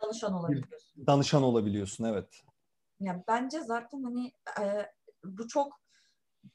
[0.03, 1.07] danışan olabiliyorsun.
[1.07, 2.43] Danışan olabiliyorsun evet.
[3.01, 4.87] Ya bence zaten hani e,
[5.25, 5.83] bu çok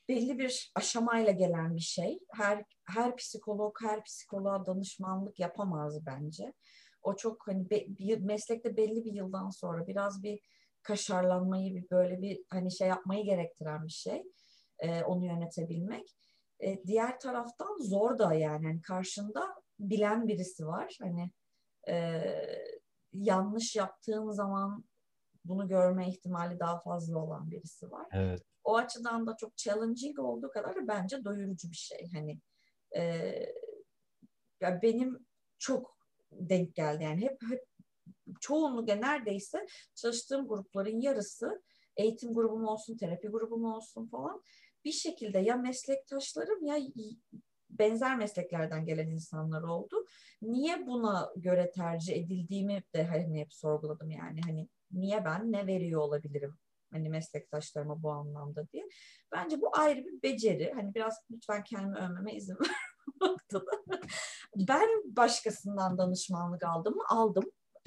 [0.09, 2.19] belli bir aşamayla gelen bir şey.
[2.33, 6.53] Her her psikolog her psikoloğa danışmanlık yapamaz bence.
[7.01, 10.39] O çok hani be, bir meslekte belli bir yıldan sonra biraz bir
[10.83, 14.23] kaşarlanmayı bir böyle bir hani şey yapmayı gerektiren bir şey.
[14.79, 16.17] E, onu yönetebilmek.
[16.59, 20.97] E, diğer taraftan zor da yani hani karşında bilen birisi var.
[21.01, 21.31] Hani
[21.89, 22.23] e,
[23.13, 24.85] yanlış yaptığın zaman
[25.45, 28.07] bunu görme ihtimali daha fazla olan birisi var.
[28.11, 28.41] Evet.
[28.63, 32.09] O açıdan da çok challenging olduğu kadar bence doyurucu bir şey.
[32.13, 32.39] Hani
[32.95, 33.01] e,
[34.61, 35.97] ya benim çok
[36.31, 37.03] denk geldi.
[37.03, 37.65] Yani hep, hep
[38.41, 39.65] çoğunlukla neredeyse
[39.95, 41.63] çalıştığım grupların yarısı
[41.97, 44.41] eğitim grubum olsun, terapi grubum olsun falan
[44.87, 46.77] bir şekilde ya meslektaşlarım ya
[47.69, 50.05] benzer mesleklerden gelen insanlar oldu.
[50.41, 56.01] Niye buna göre tercih edildiğimi de hani hep sorguladım yani hani niye ben ne veriyor
[56.01, 56.57] olabilirim
[56.91, 58.83] hani meslektaşlarıma bu anlamda diye.
[59.31, 60.73] Bence bu ayrı bir beceri.
[60.75, 62.57] Hani biraz lütfen kendimi övmeme izin
[63.19, 63.61] ver
[64.55, 67.03] ben başkasından danışmanlık aldım mı?
[67.09, 67.43] Aldım.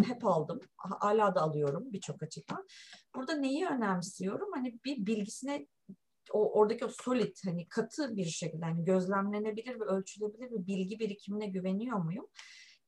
[0.06, 0.60] Hep aldım.
[0.76, 2.66] Hala da alıyorum birçok açıdan.
[3.14, 4.48] Burada neyi önemsiyorum?
[4.54, 5.66] Hani bir bilgisine
[6.32, 11.46] o oradaki o solid hani katı bir şekilde hani gözlemlenebilir ve ölçülebilir bir bilgi birikimine
[11.46, 12.26] güveniyor muyum?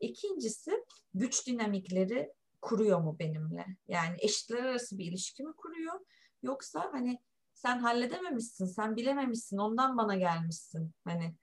[0.00, 0.70] İkincisi
[1.14, 3.66] güç dinamikleri kuruyor mu benimle?
[3.88, 6.00] Yani eşitler arası bir ilişki mi kuruyor?
[6.42, 7.18] Yoksa hani
[7.55, 10.94] sen halledememişsin, sen bilememişsin, ondan bana gelmişsin.
[11.05, 11.35] Hani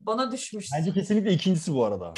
[0.00, 0.78] bana düşmüşsün.
[0.78, 2.14] Bence kesinlikle ikincisi bu arada.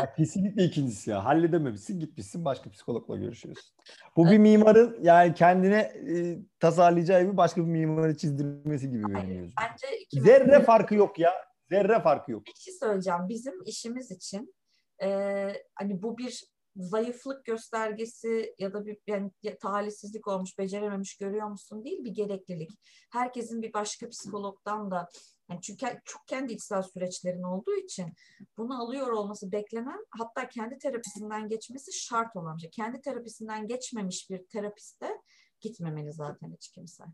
[0.00, 1.24] Ya kesinlikle ikincisi ya.
[1.24, 3.76] Halledememişsin, gitmişsin başka psikologla görüşüyorsun.
[4.16, 9.54] Bu bir mimarın yani kendine e, tasarlayacağı evi başka bir mimarı çizdirmesi gibi benim gözüm.
[9.60, 11.32] Bence Zerre farkı yok ya.
[11.70, 12.46] Zerre farkı yok.
[12.46, 13.28] Bir şey söyleyeceğim.
[13.28, 14.54] Bizim işimiz için
[15.02, 15.08] e,
[15.74, 16.44] hani bu bir
[16.76, 19.30] zayıflık göstergesi ya da bir yani
[19.62, 22.70] talihsizlik olmuş, becerememiş görüyor musun değil bir gereklilik.
[23.12, 25.08] Herkesin bir başka psikologdan da
[25.50, 28.12] yani çünkü çok kendi içsel süreçlerin olduğu için
[28.56, 32.70] bunu alıyor olması beklenen hatta kendi terapisinden geçmesi şart olan bir şey.
[32.70, 35.20] Kendi terapisinden geçmemiş bir terapiste
[35.60, 37.04] gitmemeli zaten hiç kimse.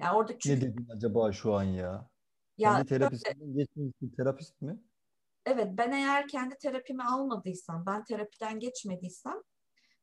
[0.00, 0.56] Yani orada çünkü...
[0.56, 2.08] Ne dedin acaba şu an ya?
[2.58, 4.80] ya kendi terapisinden geçmemiş bir terapist mi?
[5.46, 9.42] Evet ben eğer kendi terapimi almadıysam, ben terapiden geçmediysem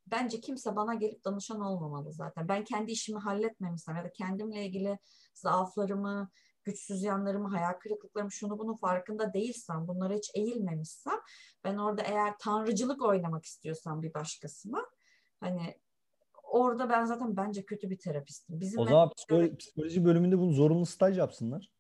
[0.08, 2.48] bence kimse bana gelip danışan olmamalı zaten.
[2.48, 4.98] Ben kendi işimi halletmemişsem ya da kendimle ilgili
[5.34, 6.30] zaaflarımı,
[6.64, 11.20] güçsüz yanlarımı, hayal kırıklıklarımı, şunu bunun farkında değilsem, bunlara hiç eğilmemişsem,
[11.64, 14.86] ben orada eğer tanrıcılık oynamak istiyorsam bir başkasına,
[15.40, 15.80] hani
[16.44, 18.60] orada ben zaten bence kötü bir terapistim.
[18.60, 21.72] Bizim o zaman psikoloji, psikoloji bölümünde bunu zorunlu staj yapsınlar.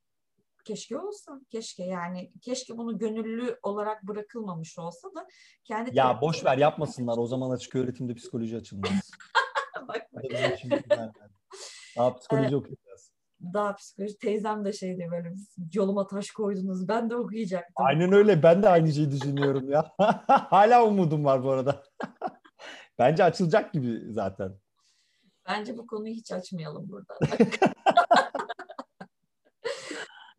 [0.65, 5.27] Keşke olsa, keşke yani keşke bunu gönüllü olarak bırakılmamış olsa da
[5.63, 7.17] kendi Ya boş ver yapmasınlar.
[7.17, 8.91] O zaman açık öğretimde psikoloji açılmaz.
[9.87, 11.15] bak bak.
[11.97, 12.90] Daha psikoloji okuyacağız
[13.53, 15.33] daha psikoloji teyzem de şey diyor böyle
[15.73, 17.85] yoluma taş koydunuz ben de okuyacaktım.
[17.85, 19.91] Aynen öyle ben de aynı şeyi düşünüyorum ya.
[20.27, 21.83] Hala umudum var bu arada.
[22.99, 24.59] Bence açılacak gibi zaten.
[25.47, 27.13] Bence bu konuyu hiç açmayalım burada.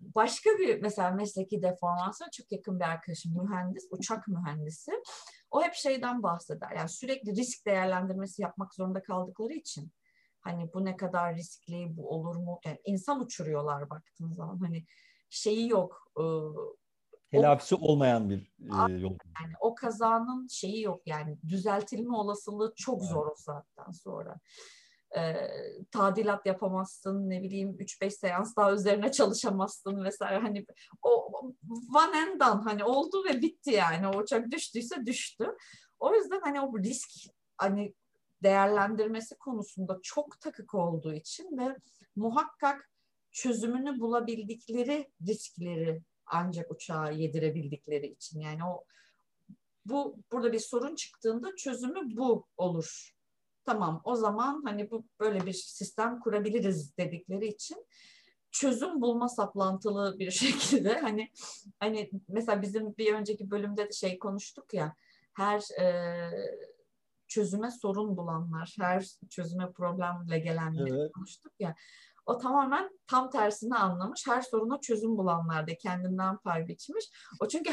[0.01, 4.93] başka bir mesela mesleki deformasyon çok yakın bir arkadaşım mühendis, uçak mühendisi.
[5.51, 6.71] O hep şeyden bahseder.
[6.77, 9.93] Yani sürekli risk değerlendirmesi yapmak zorunda kaldıkları için
[10.43, 12.61] hani bu ne kadar riskli, bu olur mu?
[12.65, 14.87] Yani insan uçuruyorlar baktığın zaman hani
[15.31, 16.11] şeyi yok.
[16.19, 16.25] E,
[17.31, 19.11] Telafisi olmayan bir e, yol.
[19.41, 23.11] Yani o kazanın şeyi yok yani düzeltilme olasılığı çok evet.
[23.11, 24.41] zor o saatten sonra
[25.17, 25.35] e,
[25.91, 30.67] tadilat yapamazsın ne bileyim 3-5 seans daha üzerine çalışamazsın vesaire hani
[31.03, 31.33] o
[31.95, 35.57] one and done hani oldu ve bitti yani o uçak düştüyse düştü.
[36.01, 37.11] O yüzden hani o risk
[37.59, 37.95] hani
[38.43, 41.77] değerlendirmesi konusunda çok takık olduğu için ve
[42.17, 42.91] muhakkak
[43.33, 48.41] çözümünü bulabildikleri riskleri ancak uçağa yedirebildikleri için.
[48.41, 48.85] Yani o
[49.87, 53.15] bu burada bir sorun çıktığında çözümü bu olur.
[53.65, 57.87] Tamam o zaman hani bu böyle bir sistem kurabiliriz dedikleri için
[58.51, 61.31] çözüm bulma saplantılı bir şekilde hani
[61.81, 64.95] hani mesela bizim bir önceki bölümde de şey konuştuk ya
[65.33, 65.87] her e,
[67.35, 71.13] çözüme sorun bulanlar, her çözüme problemle gelenleri evet.
[71.13, 71.75] konuştuk ya.
[72.27, 74.27] O tamamen tam tersini anlamış.
[74.27, 77.05] Her soruna çözüm bulanlar da kendinden pay biçmiş.
[77.41, 77.73] O çünkü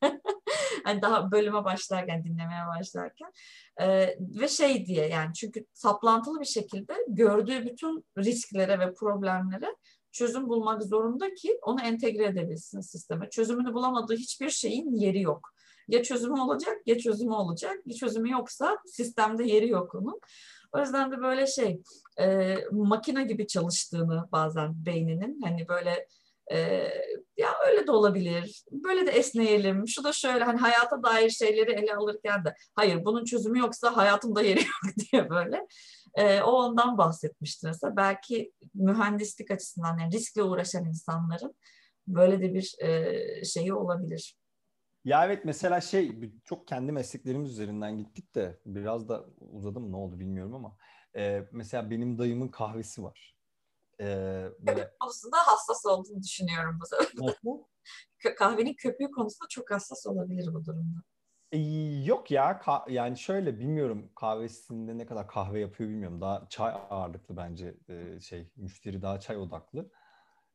[0.84, 3.32] hani daha bölüme başlarken dinlemeye başlarken
[3.80, 9.76] e, ve şey diye yani çünkü saplantılı bir şekilde gördüğü bütün risklere ve problemlere
[10.12, 13.30] çözüm bulmak zorunda ki onu entegre edebilsin sisteme.
[13.30, 15.50] Çözümünü bulamadığı hiçbir şeyin yeri yok.
[15.90, 17.86] Ya çözümü olacak ya çözümü olacak.
[17.86, 20.20] Bir çözümü yoksa sistemde yeri yok onun.
[20.72, 21.82] O yüzden de böyle şey
[22.20, 26.06] e, makine gibi çalıştığını bazen beyninin hani böyle
[26.52, 26.92] ee,
[27.36, 28.64] ya öyle de olabilir.
[28.70, 29.88] Böyle de esneyelim.
[29.88, 34.42] Şu da şöyle hani hayata dair şeyleri ele alırken de hayır bunun çözümü yoksa hayatımda
[34.42, 35.66] yeri yok diye böyle.
[36.14, 37.96] Ee, o ondan bahsetmişti mesela.
[37.96, 41.54] Belki mühendislik açısından yani riskle uğraşan insanların
[42.08, 44.39] böyle de bir e, şeyi olabilir.
[45.04, 50.18] Ya evet mesela şey çok kendi mesleklerimiz üzerinden gittik de biraz da uzadım ne oldu
[50.20, 50.76] bilmiyorum ama
[51.16, 53.36] e, mesela benim dayımın kahvesi var.
[54.00, 54.90] Ee, böyle...
[55.00, 57.34] konusunda hassas olduğunu düşünüyorum bu sefer.
[58.36, 61.02] Kahvenin köpüğü konusunda çok hassas olabilir bu durumda.
[61.52, 61.58] Ee,
[62.04, 66.20] yok ya ka- yani şöyle bilmiyorum kahvesinde ne kadar kahve yapıyor bilmiyorum.
[66.20, 69.90] Daha çay ağırlıklı bence e, şey müşteri daha çay odaklı.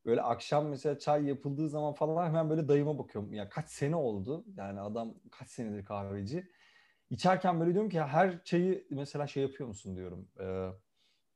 [0.05, 3.33] Böyle akşam mesela çay yapıldığı zaman falan hemen böyle dayıma bakıyorum.
[3.33, 4.45] Ya kaç sene oldu?
[4.57, 6.49] Yani adam kaç senedir kahveci.
[7.09, 10.29] İçerken böyle diyorum ki her çayı mesela şey yapıyor musun diyorum.
[10.39, 10.69] Ee,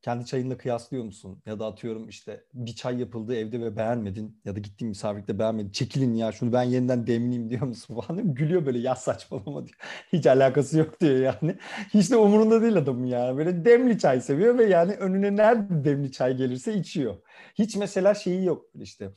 [0.02, 1.42] kendi çayınla kıyaslıyor musun?
[1.46, 5.72] Ya da atıyorum işte bir çay yapıldı evde ve beğenmedin ya da gittiğin misafirlikte beğenmedin.
[5.72, 8.34] Çekilin ya şunu ben yeniden demleyeyim diyor musun falan.
[8.36, 9.78] Gülüyor böyle ya saçmalama diyor.
[10.14, 11.56] Hiç alakası yok diyor yani.
[11.94, 13.38] Hiç de umurunda değil adamın yani.
[13.38, 17.16] Böyle demli çay seviyor ve yani önüne nerede demli çay gelirse içiyor.
[17.56, 19.12] Hiç mesela şeyi yok işte.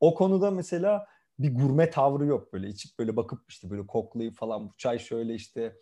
[0.00, 1.06] O konuda mesela
[1.38, 5.34] bir gurme tavrı yok böyle içip böyle bakıp işte böyle koklayıp falan bu çay şöyle
[5.34, 5.76] işte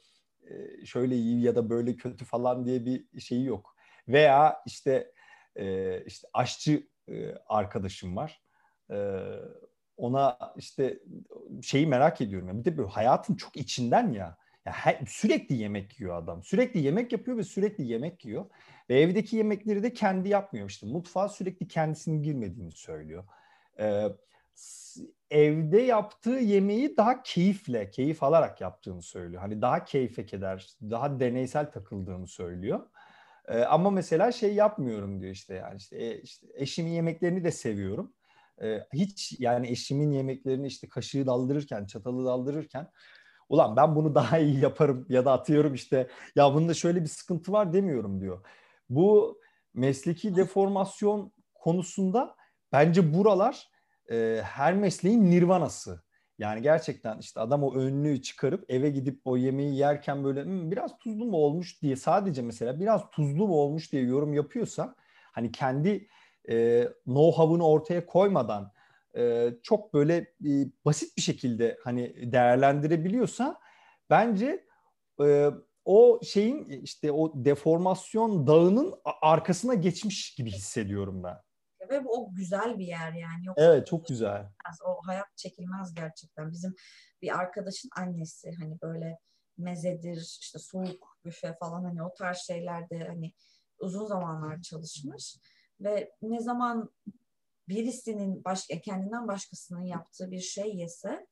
[0.84, 3.73] şöyle iyi ya da böyle kötü falan diye bir şeyi yok
[4.08, 5.12] veya işte
[5.56, 8.42] e, işte aşçı e, arkadaşım var.
[8.90, 9.20] E,
[9.96, 10.98] ona işte
[11.62, 12.48] şeyi merak ediyorum.
[12.48, 12.58] Ya.
[12.58, 14.36] Bir de böyle hayatın çok içinden ya.
[14.66, 16.42] ya her, sürekli yemek yiyor adam.
[16.42, 18.44] Sürekli yemek yapıyor ve sürekli yemek yiyor.
[18.90, 20.68] Ve evdeki yemekleri de kendi yapmıyor.
[20.68, 23.24] İşte mutfağa sürekli kendisinin girmediğini söylüyor.
[23.78, 24.08] Ee,
[25.30, 29.42] evde yaptığı yemeği daha keyifle, keyif alarak yaptığını söylüyor.
[29.42, 32.86] Hani daha keyfe keder, daha deneysel takıldığını söylüyor.
[33.48, 38.12] E, ama mesela şey yapmıyorum diyor işte yani işte, e, işte eşimin yemeklerini de seviyorum.
[38.62, 42.90] E, hiç yani eşimin yemeklerini işte kaşığı daldırırken, çatalı daldırırken
[43.48, 47.52] ulan ben bunu daha iyi yaparım ya da atıyorum işte ya bunda şöyle bir sıkıntı
[47.52, 48.46] var demiyorum diyor.
[48.90, 49.40] Bu
[49.74, 52.36] mesleki deformasyon konusunda
[52.72, 53.68] bence buralar
[54.10, 56.03] e, her mesleğin nirvanası.
[56.38, 60.98] Yani gerçekten işte adam o önlüğü çıkarıp eve gidip o yemeği yerken böyle Hm, biraz
[60.98, 61.82] tuzlu mu olmuş?
[61.82, 64.94] diye sadece mesela biraz tuzlu mu olmuş diye yorum yapıyorsa
[65.32, 66.08] hani kendi
[66.48, 68.72] e, know-how'unu ortaya koymadan
[69.16, 70.50] e, çok böyle e,
[70.84, 73.60] basit bir şekilde hani değerlendirebiliyorsa
[74.10, 74.64] bence
[75.24, 75.50] e,
[75.84, 81.36] o şeyin işte o deformasyon dağının arkasına geçmiş gibi hissediyorum ben
[81.90, 83.46] ve o güzel bir yer yani.
[83.46, 84.46] Yoksa evet çok güzel.
[84.86, 86.52] O hayat çekilmez gerçekten.
[86.52, 86.74] Bizim
[87.22, 89.18] bir arkadaşın annesi hani böyle
[89.58, 93.32] mezedir, işte soğuk büfe falan hani o tarz şeylerde hani
[93.78, 95.36] uzun zamanlar çalışmış
[95.80, 96.90] ve ne zaman
[97.68, 101.26] birisinin başka kendinden başkasının yaptığı bir şey yese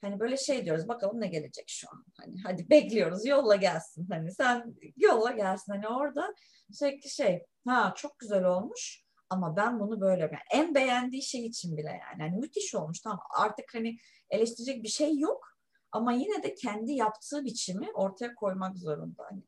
[0.00, 4.34] hani böyle şey diyoruz bakalım ne gelecek şu an hani hadi bekliyoruz yolla gelsin hani
[4.34, 6.34] sen yolla gelsin hani orada
[6.72, 11.76] sürekli şey ha çok güzel olmuş Ama ben bunu böyle yani en beğendiği şey için
[11.76, 12.22] bile yani.
[12.22, 13.96] yani müthiş olmuş tamam artık hani
[14.30, 15.48] eleştirecek bir şey yok
[15.92, 19.24] ama yine de kendi yaptığı biçimi ortaya koymak zorunda.
[19.30, 19.42] Hani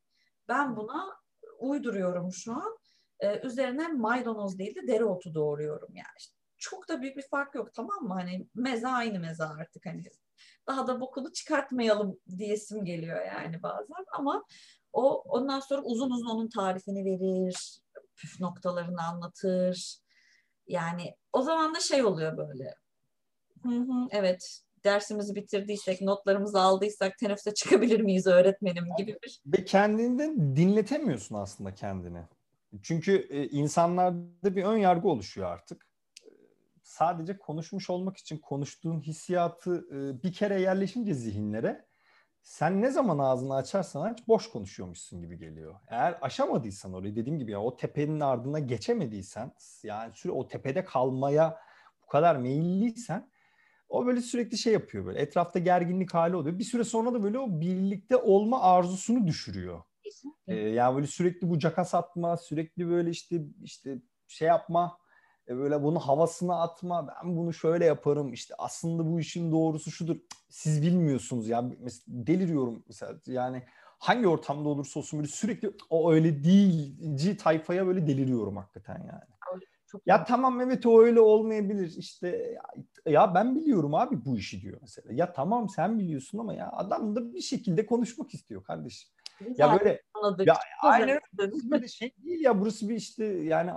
[0.49, 1.07] ben buna
[1.59, 2.79] uyduruyorum şu an.
[3.21, 6.17] Ee, üzerine maydanoz değil de dereotu doğruyorum yani.
[6.19, 8.15] İşte çok da büyük bir fark yok tamam mı?
[8.15, 10.03] Hani meze aynı meze artık hani
[10.67, 14.45] daha da bokunu çıkartmayalım diyesim geliyor yani bazen ama
[14.93, 17.81] o ondan sonra uzun uzun onun tarifini verir,
[18.17, 19.99] püf noktalarını anlatır.
[20.67, 22.75] Yani o zaman da şey oluyor böyle.
[23.63, 29.41] Hı hı, evet dersimizi bitirdiysek, notlarımızı aldıysak teneffüse çıkabilir miyiz öğretmenim gibi bir.
[29.47, 32.23] Ve kendinden dinletemiyorsun aslında kendini.
[32.83, 35.87] Çünkü e, insanlarda bir ön yargı oluşuyor artık.
[36.83, 41.86] Sadece konuşmuş olmak için konuştuğun hissiyatı e, bir kere yerleşince zihinlere
[42.47, 45.75] sen ne zaman ağzını açarsan aç boş konuşuyormuşsun gibi geliyor.
[45.89, 51.59] Eğer aşamadıysan orayı dediğim gibi ya o tepenin ardına geçemediysen yani süre o tepede kalmaya
[52.03, 53.31] bu kadar meyilliysen
[53.89, 56.59] o böyle sürekli şey yapıyor böyle etrafta gerginlik hali oluyor.
[56.59, 59.83] Bir süre sonra da böyle o birlikte olma arzusunu düşürüyor.
[60.47, 64.99] Ee, yani böyle sürekli bu cakas atma, sürekli böyle işte işte şey yapma,
[65.49, 67.09] böyle bunu havasına atma.
[67.09, 68.33] Ben bunu şöyle yaparım.
[68.33, 70.17] işte aslında bu işin doğrusu şudur.
[70.49, 73.63] Siz bilmiyorsunuz yani mesela deliriyorum mesela yani
[73.99, 79.37] hangi ortamda olursa olsun böyle sürekli o öyle değilci tayfaya böyle deliriyorum hakikaten yani.
[79.87, 82.29] Çok ya tamam evet o öyle olmayabilir işte
[83.07, 85.13] ya, ya ben biliyorum abi bu işi diyor mesela.
[85.13, 89.11] Ya tamam sen biliyorsun ama ya adam da bir şekilde konuşmak istiyor kardeşim.
[89.39, 90.47] Güzel ya böyle anladık.
[90.47, 91.21] ya aynen
[91.71, 93.71] böyle şey değil ya burası bir işte yani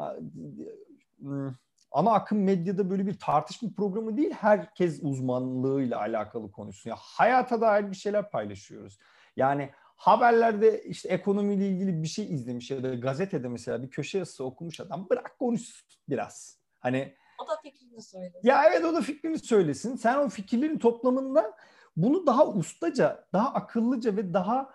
[1.91, 4.31] ana akım medyada böyle bir tartışma programı değil.
[4.31, 6.89] Herkes uzmanlığıyla alakalı konuşsun.
[6.89, 8.97] Ya hayata dair bir şeyler paylaşıyoruz.
[9.35, 14.43] Yani haberlerde işte ekonomiyle ilgili bir şey izlemiş ya da gazetede mesela bir köşe yazısı
[14.43, 16.59] okumuş adam bırak konuş biraz.
[16.79, 18.39] Hani o da fikrini söylesin.
[18.47, 19.95] Ya evet o da fikrini söylesin.
[19.95, 21.57] Sen o fikirlerin toplamında
[21.97, 24.73] bunu daha ustaca, daha akıllıca ve daha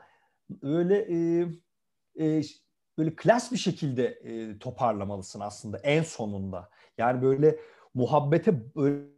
[0.51, 1.47] böyle e,
[2.15, 2.43] e,
[2.99, 6.71] böyle klas bir şekilde e, toparlamalısın aslında en sonunda.
[6.99, 7.61] Yani böyle
[7.95, 9.15] muhabbete böyle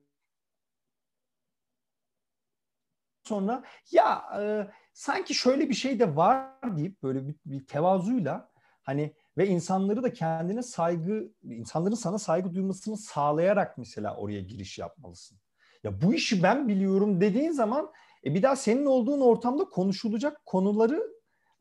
[3.25, 8.51] sonra ya e, sanki şöyle bir şey de var deyip böyle bir, bir tevazuyla
[8.83, 15.39] hani ve insanları da kendine saygı, insanların sana saygı duymasını sağlayarak mesela oraya giriş yapmalısın.
[15.85, 17.93] Ya bu işi ben biliyorum dediğin zaman
[18.25, 21.16] e bir daha senin olduğun ortamda konuşulacak konuları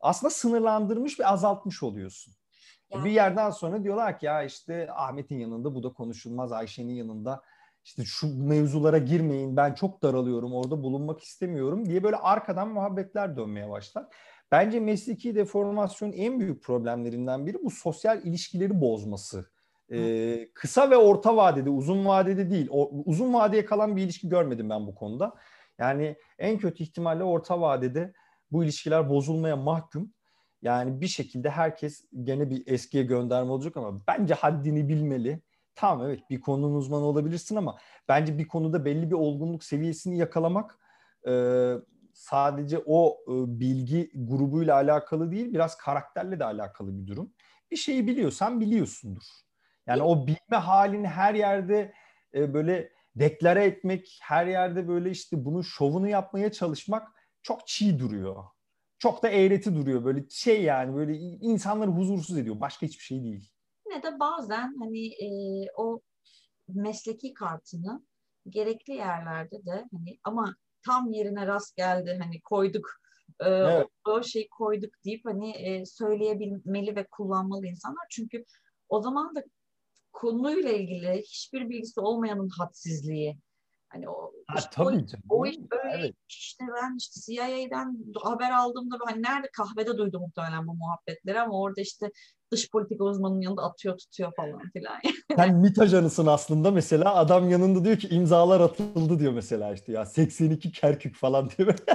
[0.05, 2.33] aslında sınırlandırmış ve azaltmış oluyorsun.
[2.89, 3.05] Yani.
[3.05, 7.41] Bir yerden sonra diyorlar ki ya işte Ahmet'in yanında bu da konuşulmaz, Ayşe'nin yanında
[7.83, 13.69] işte şu mevzulara girmeyin ben çok daralıyorum orada bulunmak istemiyorum diye böyle arkadan muhabbetler dönmeye
[13.69, 14.05] başlar.
[14.51, 19.49] Bence mesleki deformasyon en büyük problemlerinden biri bu sosyal ilişkileri bozması.
[19.91, 22.67] Ee, kısa ve orta vadede, uzun vadede değil.
[22.71, 25.35] O, uzun vadeye kalan bir ilişki görmedim ben bu konuda.
[25.79, 28.13] Yani en kötü ihtimalle orta vadede
[28.51, 30.13] bu ilişkiler bozulmaya mahkum.
[30.61, 35.41] Yani bir şekilde herkes gene bir eskiye gönderme olacak ama bence haddini bilmeli.
[35.75, 37.77] Tamam evet bir konunun uzmanı olabilirsin ama
[38.07, 40.79] bence bir konuda belli bir olgunluk seviyesini yakalamak
[41.27, 41.73] e,
[42.13, 47.33] sadece o e, bilgi grubuyla alakalı değil biraz karakterle de alakalı bir durum.
[47.71, 49.23] Bir şeyi biliyorsan biliyorsundur.
[49.87, 51.93] Yani o bilme halini her yerde
[52.33, 57.14] e, böyle deklare etmek, her yerde böyle işte bunun şovunu yapmaya çalışmak
[57.45, 58.43] çok çiğ duruyor.
[58.97, 60.05] Çok da eğreti duruyor.
[60.05, 62.59] Böyle şey yani böyle insanları huzursuz ediyor.
[62.59, 63.49] Başka hiçbir şey değil.
[63.89, 65.27] Yine de bazen hani e,
[65.77, 66.01] o
[66.67, 68.05] mesleki kartını
[68.49, 70.55] gerekli yerlerde de hani ama
[70.85, 72.89] tam yerine rast geldi hani koyduk
[73.39, 73.87] e, evet.
[74.07, 78.05] o, o şeyi koyduk deyip hani e, söyleyebilmeli ve kullanmalı insanlar.
[78.09, 78.45] Çünkü
[78.89, 79.43] o zaman da
[80.13, 83.37] konuyla ilgili hiçbir bilgisi olmayanın hadsizliği
[83.95, 85.23] Hani o, ha, işte tabii o, canım.
[85.29, 86.15] o iş böyle evet.
[86.29, 91.81] işte ben işte CIA'den haber aldığımda hani nerede kahvede duydum muhtemelen bu muhabbetleri ama orada
[91.81, 92.11] işte
[92.51, 94.99] dış politika uzmanının yanında atıyor tutuyor falan filan.
[95.35, 100.05] Sen MİT ajanısın aslında mesela adam yanında diyor ki imzalar atıldı diyor mesela işte ya
[100.05, 101.75] 82 Kerkük falan diyor.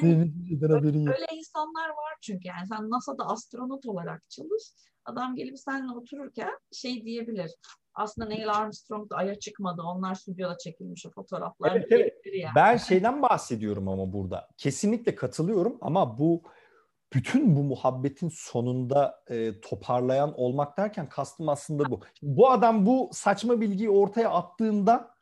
[0.00, 1.14] Senin öyle, haberin yok.
[1.14, 4.62] Öyle insanlar var çünkü yani sen NASA'da astronot olarak çalış.
[5.04, 7.50] Adam gelip seninle otururken şey diyebilir
[7.94, 9.82] aslında Neil Armstrong da Ay'a çıkmadı.
[9.82, 11.76] Onlar stüdyoda çekilmiş o fotoğraflar.
[11.76, 12.12] Evet, evet.
[12.34, 12.54] Yani.
[12.54, 14.48] Ben şeyden bahsediyorum ama burada.
[14.56, 16.42] Kesinlikle katılıyorum ama bu
[17.12, 22.00] bütün bu muhabbetin sonunda e, toparlayan olmak derken kastım aslında bu.
[22.20, 25.14] Şimdi bu adam bu saçma bilgiyi ortaya attığında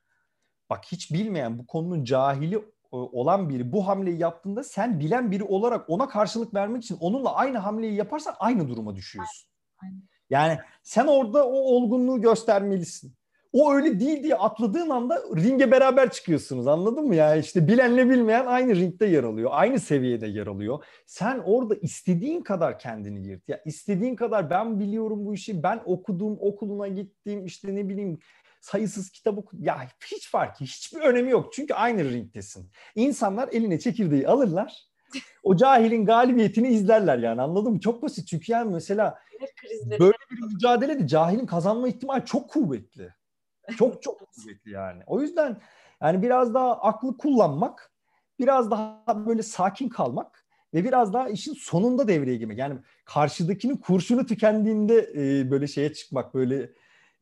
[0.70, 2.61] bak hiç bilmeyen bu konunun cahili e,
[2.91, 7.59] olan biri bu hamleyi yaptığında sen bilen biri olarak ona karşılık vermek için onunla aynı
[7.59, 9.47] hamleyi yaparsan aynı duruma düşüyorsun.
[10.31, 13.18] Yani sen orada o olgunluğu göstermelisin.
[13.53, 17.37] O öyle değil diye atladığın anda ringe beraber çıkıyorsunuz anladın mı ya?
[17.37, 19.51] işte bilenle bilmeyen aynı ringde yer alıyor.
[19.53, 20.85] Aynı seviyede yer alıyor.
[21.07, 23.49] Sen orada istediğin kadar kendini yırt.
[23.49, 25.62] Ya istediğin kadar ben biliyorum bu işi.
[25.62, 28.18] Ben okudum, okuluna gittim işte ne bileyim
[28.61, 29.64] sayısız kitap okudum.
[29.64, 31.53] Ya hiç farkı, hiçbir önemi yok.
[31.53, 32.70] Çünkü aynı ringdesin.
[32.95, 34.88] İnsanlar eline çekirdeği alırlar.
[35.42, 37.80] O cahilin galibiyetini izlerler yani anladın mı?
[37.80, 39.18] Çok basit çünkü yani mesela
[40.00, 43.14] böyle bir mücadelede cahilin kazanma ihtimali çok kuvvetli.
[43.78, 45.02] Çok çok kuvvetli yani.
[45.06, 45.61] O yüzden
[46.02, 47.92] yani biraz daha aklı kullanmak,
[48.38, 50.44] biraz daha böyle sakin kalmak
[50.74, 52.59] ve biraz daha işin sonunda devreye girmek.
[52.59, 56.70] Yani karşıdakinin kurşunu tükendiğinde e, böyle şeye çıkmak, böyle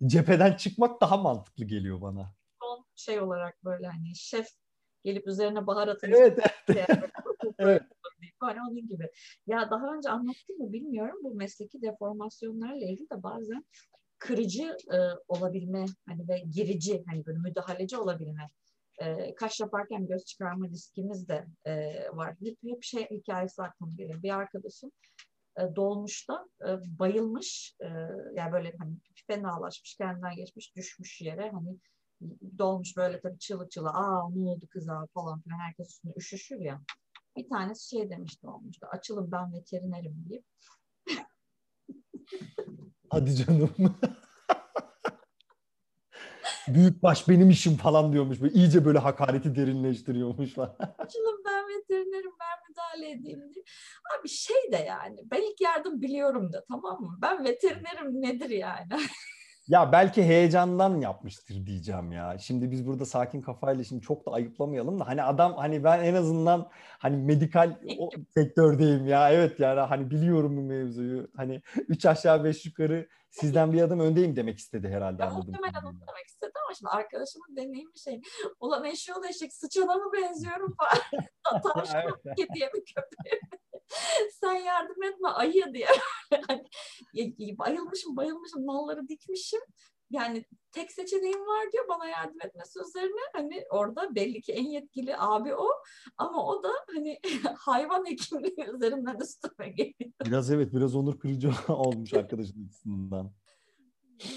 [0.06, 2.34] cepheden çıkmak daha mantıklı geliyor bana.
[2.62, 4.46] Son şey olarak böyle hani şef
[5.04, 6.88] gelip üzerine baharat evet, evet.
[7.58, 7.82] Evet.
[8.40, 9.10] Hani onun gibi.
[9.46, 11.18] Ya daha önce anlattım mı bilmiyorum.
[11.24, 13.64] Bu mesleki deformasyonlarla ilgili de bazen
[14.18, 18.50] kırıcı e, olabilme hani ve girici hani böyle müdahaleci olabilme
[18.98, 21.72] e, kaş yaparken göz çıkarma riskimiz de e,
[22.12, 22.34] var.
[22.44, 24.22] Hep, hep şey hikayesi aklıma geliyor.
[24.22, 24.92] Bir arkadaşım
[25.58, 26.68] e, dolmuşta e,
[26.98, 27.86] bayılmış e,
[28.34, 31.78] yani böyle hani fenalaşmış kendinden geçmiş düşmüş yere hani
[32.58, 36.82] dolmuş böyle tabii çığlık çığlık aa ne oldu kıza falan filan herkes üstüne üşüşür ya.
[37.36, 40.44] Bir tanesi şey demişti olmuştu açılın ben veterinerim deyip
[43.10, 43.74] Hadi canım.
[46.68, 48.40] Büyük baş benim işim falan diyormuş.
[48.40, 50.76] Böyle iyice böyle hakareti derinleştiriyormuş falan.
[50.98, 53.64] Açılın ben veterinerim ben müdahale edeyim diye.
[54.20, 57.18] Abi şey de yani ben ilk yardım biliyorum da tamam mı?
[57.22, 58.88] Ben veterinerim nedir yani?
[59.68, 62.38] Ya belki heyecandan yapmıştır diyeceğim ya.
[62.38, 66.14] Şimdi biz burada sakin kafayla şimdi çok da ayıplamayalım da hani adam hani ben en
[66.14, 69.30] azından hani medikal o sektördeyim ya.
[69.30, 71.28] Evet yani hani biliyorum bu mevzuyu.
[71.36, 75.50] Hani üç aşağı beş yukarı sizden bir adım öndeyim demek istedi herhalde ya anladım.
[75.50, 78.20] Muhtemelen onu demek istedi ama şimdi arkadaşımın deneyimi şey
[78.60, 81.22] ulan eşyol eşek sıçana mı benziyorum falan.
[81.62, 82.36] Tavşan evet.
[82.36, 83.40] kediye mi köpeğe
[84.40, 85.88] sen yardım etme ayı diye.
[86.48, 86.64] hani,
[87.58, 89.60] bayılmışım bayılmışım nalları dikmişim.
[90.10, 95.16] Yani tek seçeneğim var diyor bana yardım etmesi üzerine hani orada belli ki en yetkili
[95.16, 95.68] abi o
[96.16, 97.20] ama o da hani
[97.58, 100.12] hayvan hekimliği üzerinden üstüme geliyor.
[100.26, 103.32] Biraz evet biraz onur kırıcı olmuş arkadaşın açısından.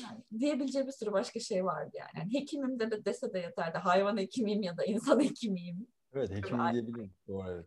[0.04, 2.10] Yani, diyebileceği bir sürü başka şey vardı yani.
[2.16, 3.78] yani hekimim de dese de yeterdi.
[3.78, 5.88] Hayvan hekimiyim ya da insan hekimiyim.
[6.14, 7.14] Evet hekimim diyebilirim.
[7.28, 7.66] Doğru evet.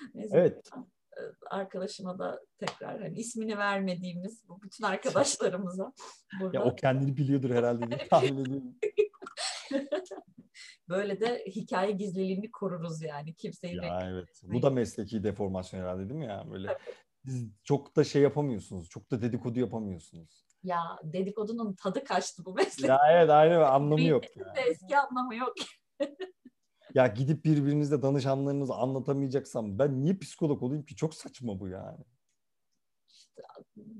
[0.32, 0.70] Evet.
[1.16, 1.20] E,
[1.50, 5.92] arkadaşıma da tekrar hani ismini vermediğimiz bu bütün arkadaşlarımıza
[6.40, 6.58] burada.
[6.58, 8.74] Ya o kendini biliyordur herhalde diye tahmin ediyorum.
[10.88, 14.28] Böyle de hikaye gizliliğini koruruz yani kimseyi Ya evet.
[14.42, 16.44] Bu da mesleki deformasyon herhalde değil mi ya?
[16.50, 16.78] Böyle
[17.24, 18.88] siz çok da şey yapamıyorsunuz.
[18.88, 20.44] Çok da dedikodu yapamıyorsunuz.
[20.62, 22.88] Ya dedikodunun tadı kaçtı bu meslek.
[22.88, 24.36] Ya evet aynı anlamı yok.
[24.36, 24.54] Ya.
[24.68, 25.54] Eski anlamı yok.
[26.94, 30.96] Ya gidip birbirinizle danışanlarınızı anlatamayacaksam ben niye psikolog olayım ki?
[30.96, 32.04] Çok saçma bu yani.
[33.08, 33.42] İşte,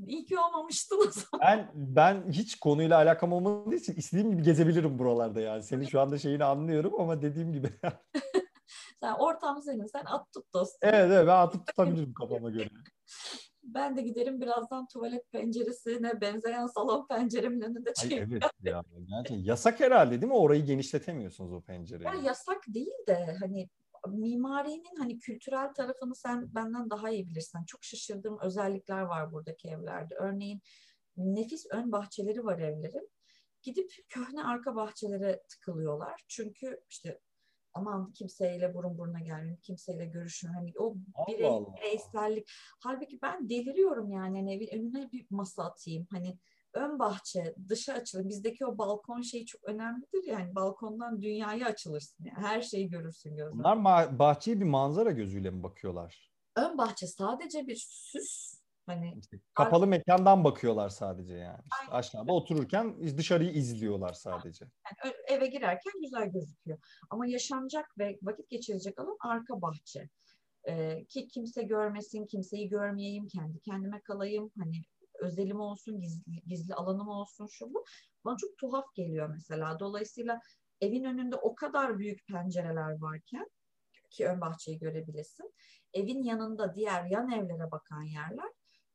[0.07, 1.41] iyi ki olmamıştın o zaman.
[1.41, 5.63] Ben, ben hiç konuyla alakam olmadığı için istediğim gibi gezebilirim buralarda yani.
[5.63, 7.71] Senin şu anda şeyini anlıyorum ama dediğim gibi.
[9.01, 9.87] sen ortam senin.
[9.87, 10.79] Sen at tut dostum.
[10.83, 12.69] Evet evet ben atıp tutabilirim kafama göre
[13.63, 18.33] ben de giderim birazdan tuvalet penceresine benzeyen salon penceremin önünde çekeyim.
[18.33, 18.85] evet ya.
[19.09, 20.39] Gerçekten yasak herhalde değil mi?
[20.39, 22.07] Orayı genişletemiyorsunuz o pencereyi.
[22.07, 23.69] Ya yasak değil de hani
[24.09, 27.65] mimarinin hani kültürel tarafını sen benden daha iyi bilirsin.
[27.65, 30.15] Çok şaşırdığım özellikler var buradaki evlerde.
[30.15, 30.61] Örneğin
[31.17, 33.11] nefis ön bahçeleri var evlerin.
[33.63, 36.25] Gidip köhne arka bahçelere tıkılıyorlar.
[36.29, 37.21] Çünkü işte
[37.75, 40.49] aman kimseyle burun buruna gelmeyeyim, kimseyle görüşün.
[40.49, 40.95] Hani o
[41.29, 42.51] birey, bireysellik.
[42.81, 44.39] Halbuki ben deliriyorum yani.
[44.39, 46.07] Hani evin önüne bir masa atayım.
[46.11, 46.39] Hani
[46.75, 48.29] ön bahçe, dışa açılır.
[48.29, 50.55] Bizdeki o balkon şeyi çok önemlidir yani.
[50.55, 52.25] Balkondan dünyaya açılırsın.
[52.25, 52.39] Yani.
[52.47, 53.59] Her şeyi görürsün gözle.
[53.59, 56.31] Bunlar bahçeye bir manzara gözüyle mi bakıyorlar?
[56.57, 58.50] Ön bahçe sadece bir süs
[58.91, 59.91] Hani işte kapalı artık...
[59.91, 61.63] mekandan bakıyorlar sadece yani.
[61.83, 64.65] İşte aşağıda otururken dışarıyı izliyorlar sadece.
[65.05, 66.79] Yani eve girerken güzel gözüküyor.
[67.11, 70.09] Ama yaşanacak ve vakit geçirecek alan arka bahçe.
[70.69, 74.51] Ee, ki kimse görmesin, kimseyi görmeyeyim, kendi kendime kalayım.
[74.59, 74.83] Hani
[75.21, 77.85] özelim olsun, gizli, gizli alanım olsun şu bu.
[78.25, 79.81] Bana çok tuhaf geliyor mesela.
[79.81, 80.41] Dolayısıyla
[80.81, 83.47] evin önünde o kadar büyük pencereler varken
[84.11, 85.55] ki ön bahçeyi görebilirsin.
[85.95, 88.51] Evin yanında diğer yan evlere bakan yerler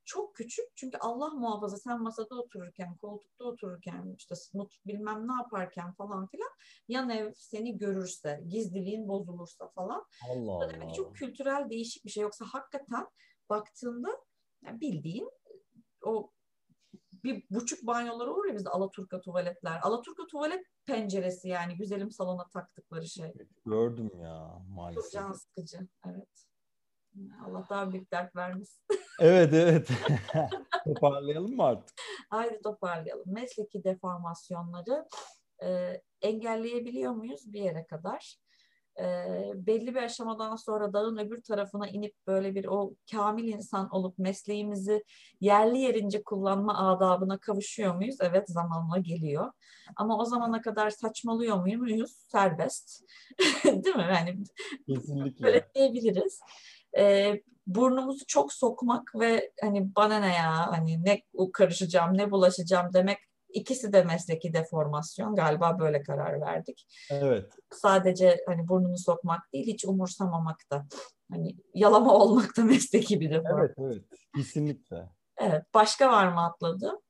[0.05, 5.93] çok küçük çünkü Allah muhafaza sen masada otururken, koltukta otururken, işte smut bilmem ne yaparken
[5.93, 6.49] falan filan
[6.87, 10.05] yan ev seni görürse, gizliliğin bozulursa falan.
[10.29, 10.69] Allah Allah.
[10.73, 12.23] Demek çok kültürel değişik bir şey.
[12.23, 13.07] Yoksa hakikaten
[13.49, 14.09] baktığında
[14.65, 15.31] Yani bildiğin
[16.05, 16.31] o
[17.23, 19.79] bir buçuk banyoları olur ya bizde Alaturka tuvaletler.
[19.83, 23.33] Alaturka tuvalet penceresi yani güzelim salona taktıkları şey.
[23.65, 25.03] Gördüm ya maalesef.
[25.03, 25.87] Çok can sıkıcı.
[26.05, 26.45] Evet.
[27.45, 28.81] Allah daha büyük dert vermesin.
[29.19, 29.89] evet evet.
[30.85, 31.95] Toparlayalım mı artık?
[32.29, 33.33] Haydi toparlayalım.
[33.33, 35.05] Mesleki deformasyonları
[35.63, 38.37] e, engelleyebiliyor muyuz bir yere kadar?
[38.99, 39.05] E,
[39.55, 45.03] belli bir aşamadan sonra dağın öbür tarafına inip böyle bir o kamil insan olup mesleğimizi
[45.41, 48.15] yerli yerince kullanma adabına kavuşuyor muyuz?
[48.19, 49.51] Evet zamanla geliyor.
[49.95, 52.11] Ama o zamana kadar saçmalıyor muyuz?
[52.11, 53.03] Serbest.
[53.63, 54.07] Değil mi?
[54.09, 54.43] Yani
[54.87, 55.45] Kesinlikle.
[55.45, 56.39] Böyle diyebiliriz.
[56.97, 57.35] E,
[57.67, 61.21] burnumuzu çok sokmak ve hani bana ne ya hani ne
[61.53, 63.17] karışacağım ne bulaşacağım demek
[63.55, 66.87] ikisi de mesleki deformasyon galiba böyle karar verdik.
[67.09, 67.53] Evet.
[67.71, 70.85] Sadece hani burnunu sokmak değil hiç umursamamak da
[71.31, 73.85] hani yalama olmak da mesleki bir deformasyon.
[73.89, 75.09] Evet evet kesinlikle.
[75.37, 77.01] Evet başka var mı atladı?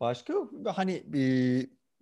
[0.00, 0.34] Başka
[0.74, 1.22] hani e,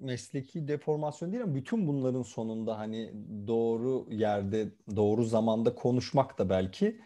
[0.00, 3.12] mesleki deformasyon değil ama bütün bunların sonunda hani
[3.46, 7.00] doğru yerde doğru zamanda konuşmak da belki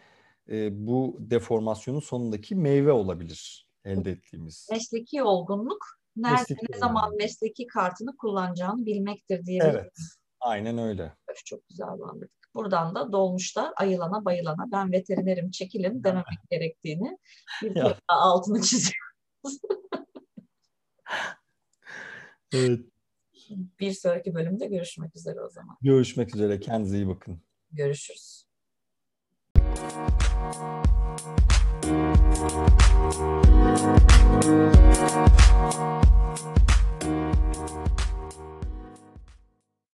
[0.49, 4.67] e, bu deformasyonun sonundaki meyve olabilir elde ettiğimiz.
[4.71, 5.85] Mesleki olgunluk
[6.15, 7.21] nerede mesleki ne zaman olgunluk.
[7.21, 9.63] mesleki kartını kullanacağını bilmektir diye.
[9.63, 9.91] Evet.
[10.39, 11.13] Aynen öyle.
[11.45, 12.31] Çok güzel anladık.
[12.55, 17.17] Buradan da dolmuşta ayılana bayılana ben veterinerim çekilin dememek gerektiğini
[17.61, 19.59] bir altını çiziyoruz.
[22.55, 22.79] evet.
[23.79, 25.77] Bir sonraki bölümde görüşmek üzere o zaman.
[25.81, 26.59] Görüşmek üzere.
[26.59, 27.41] Kendinize iyi bakın.
[27.71, 28.45] Görüşürüz.
[34.45, 34.79] Thank
[37.99, 38.04] you.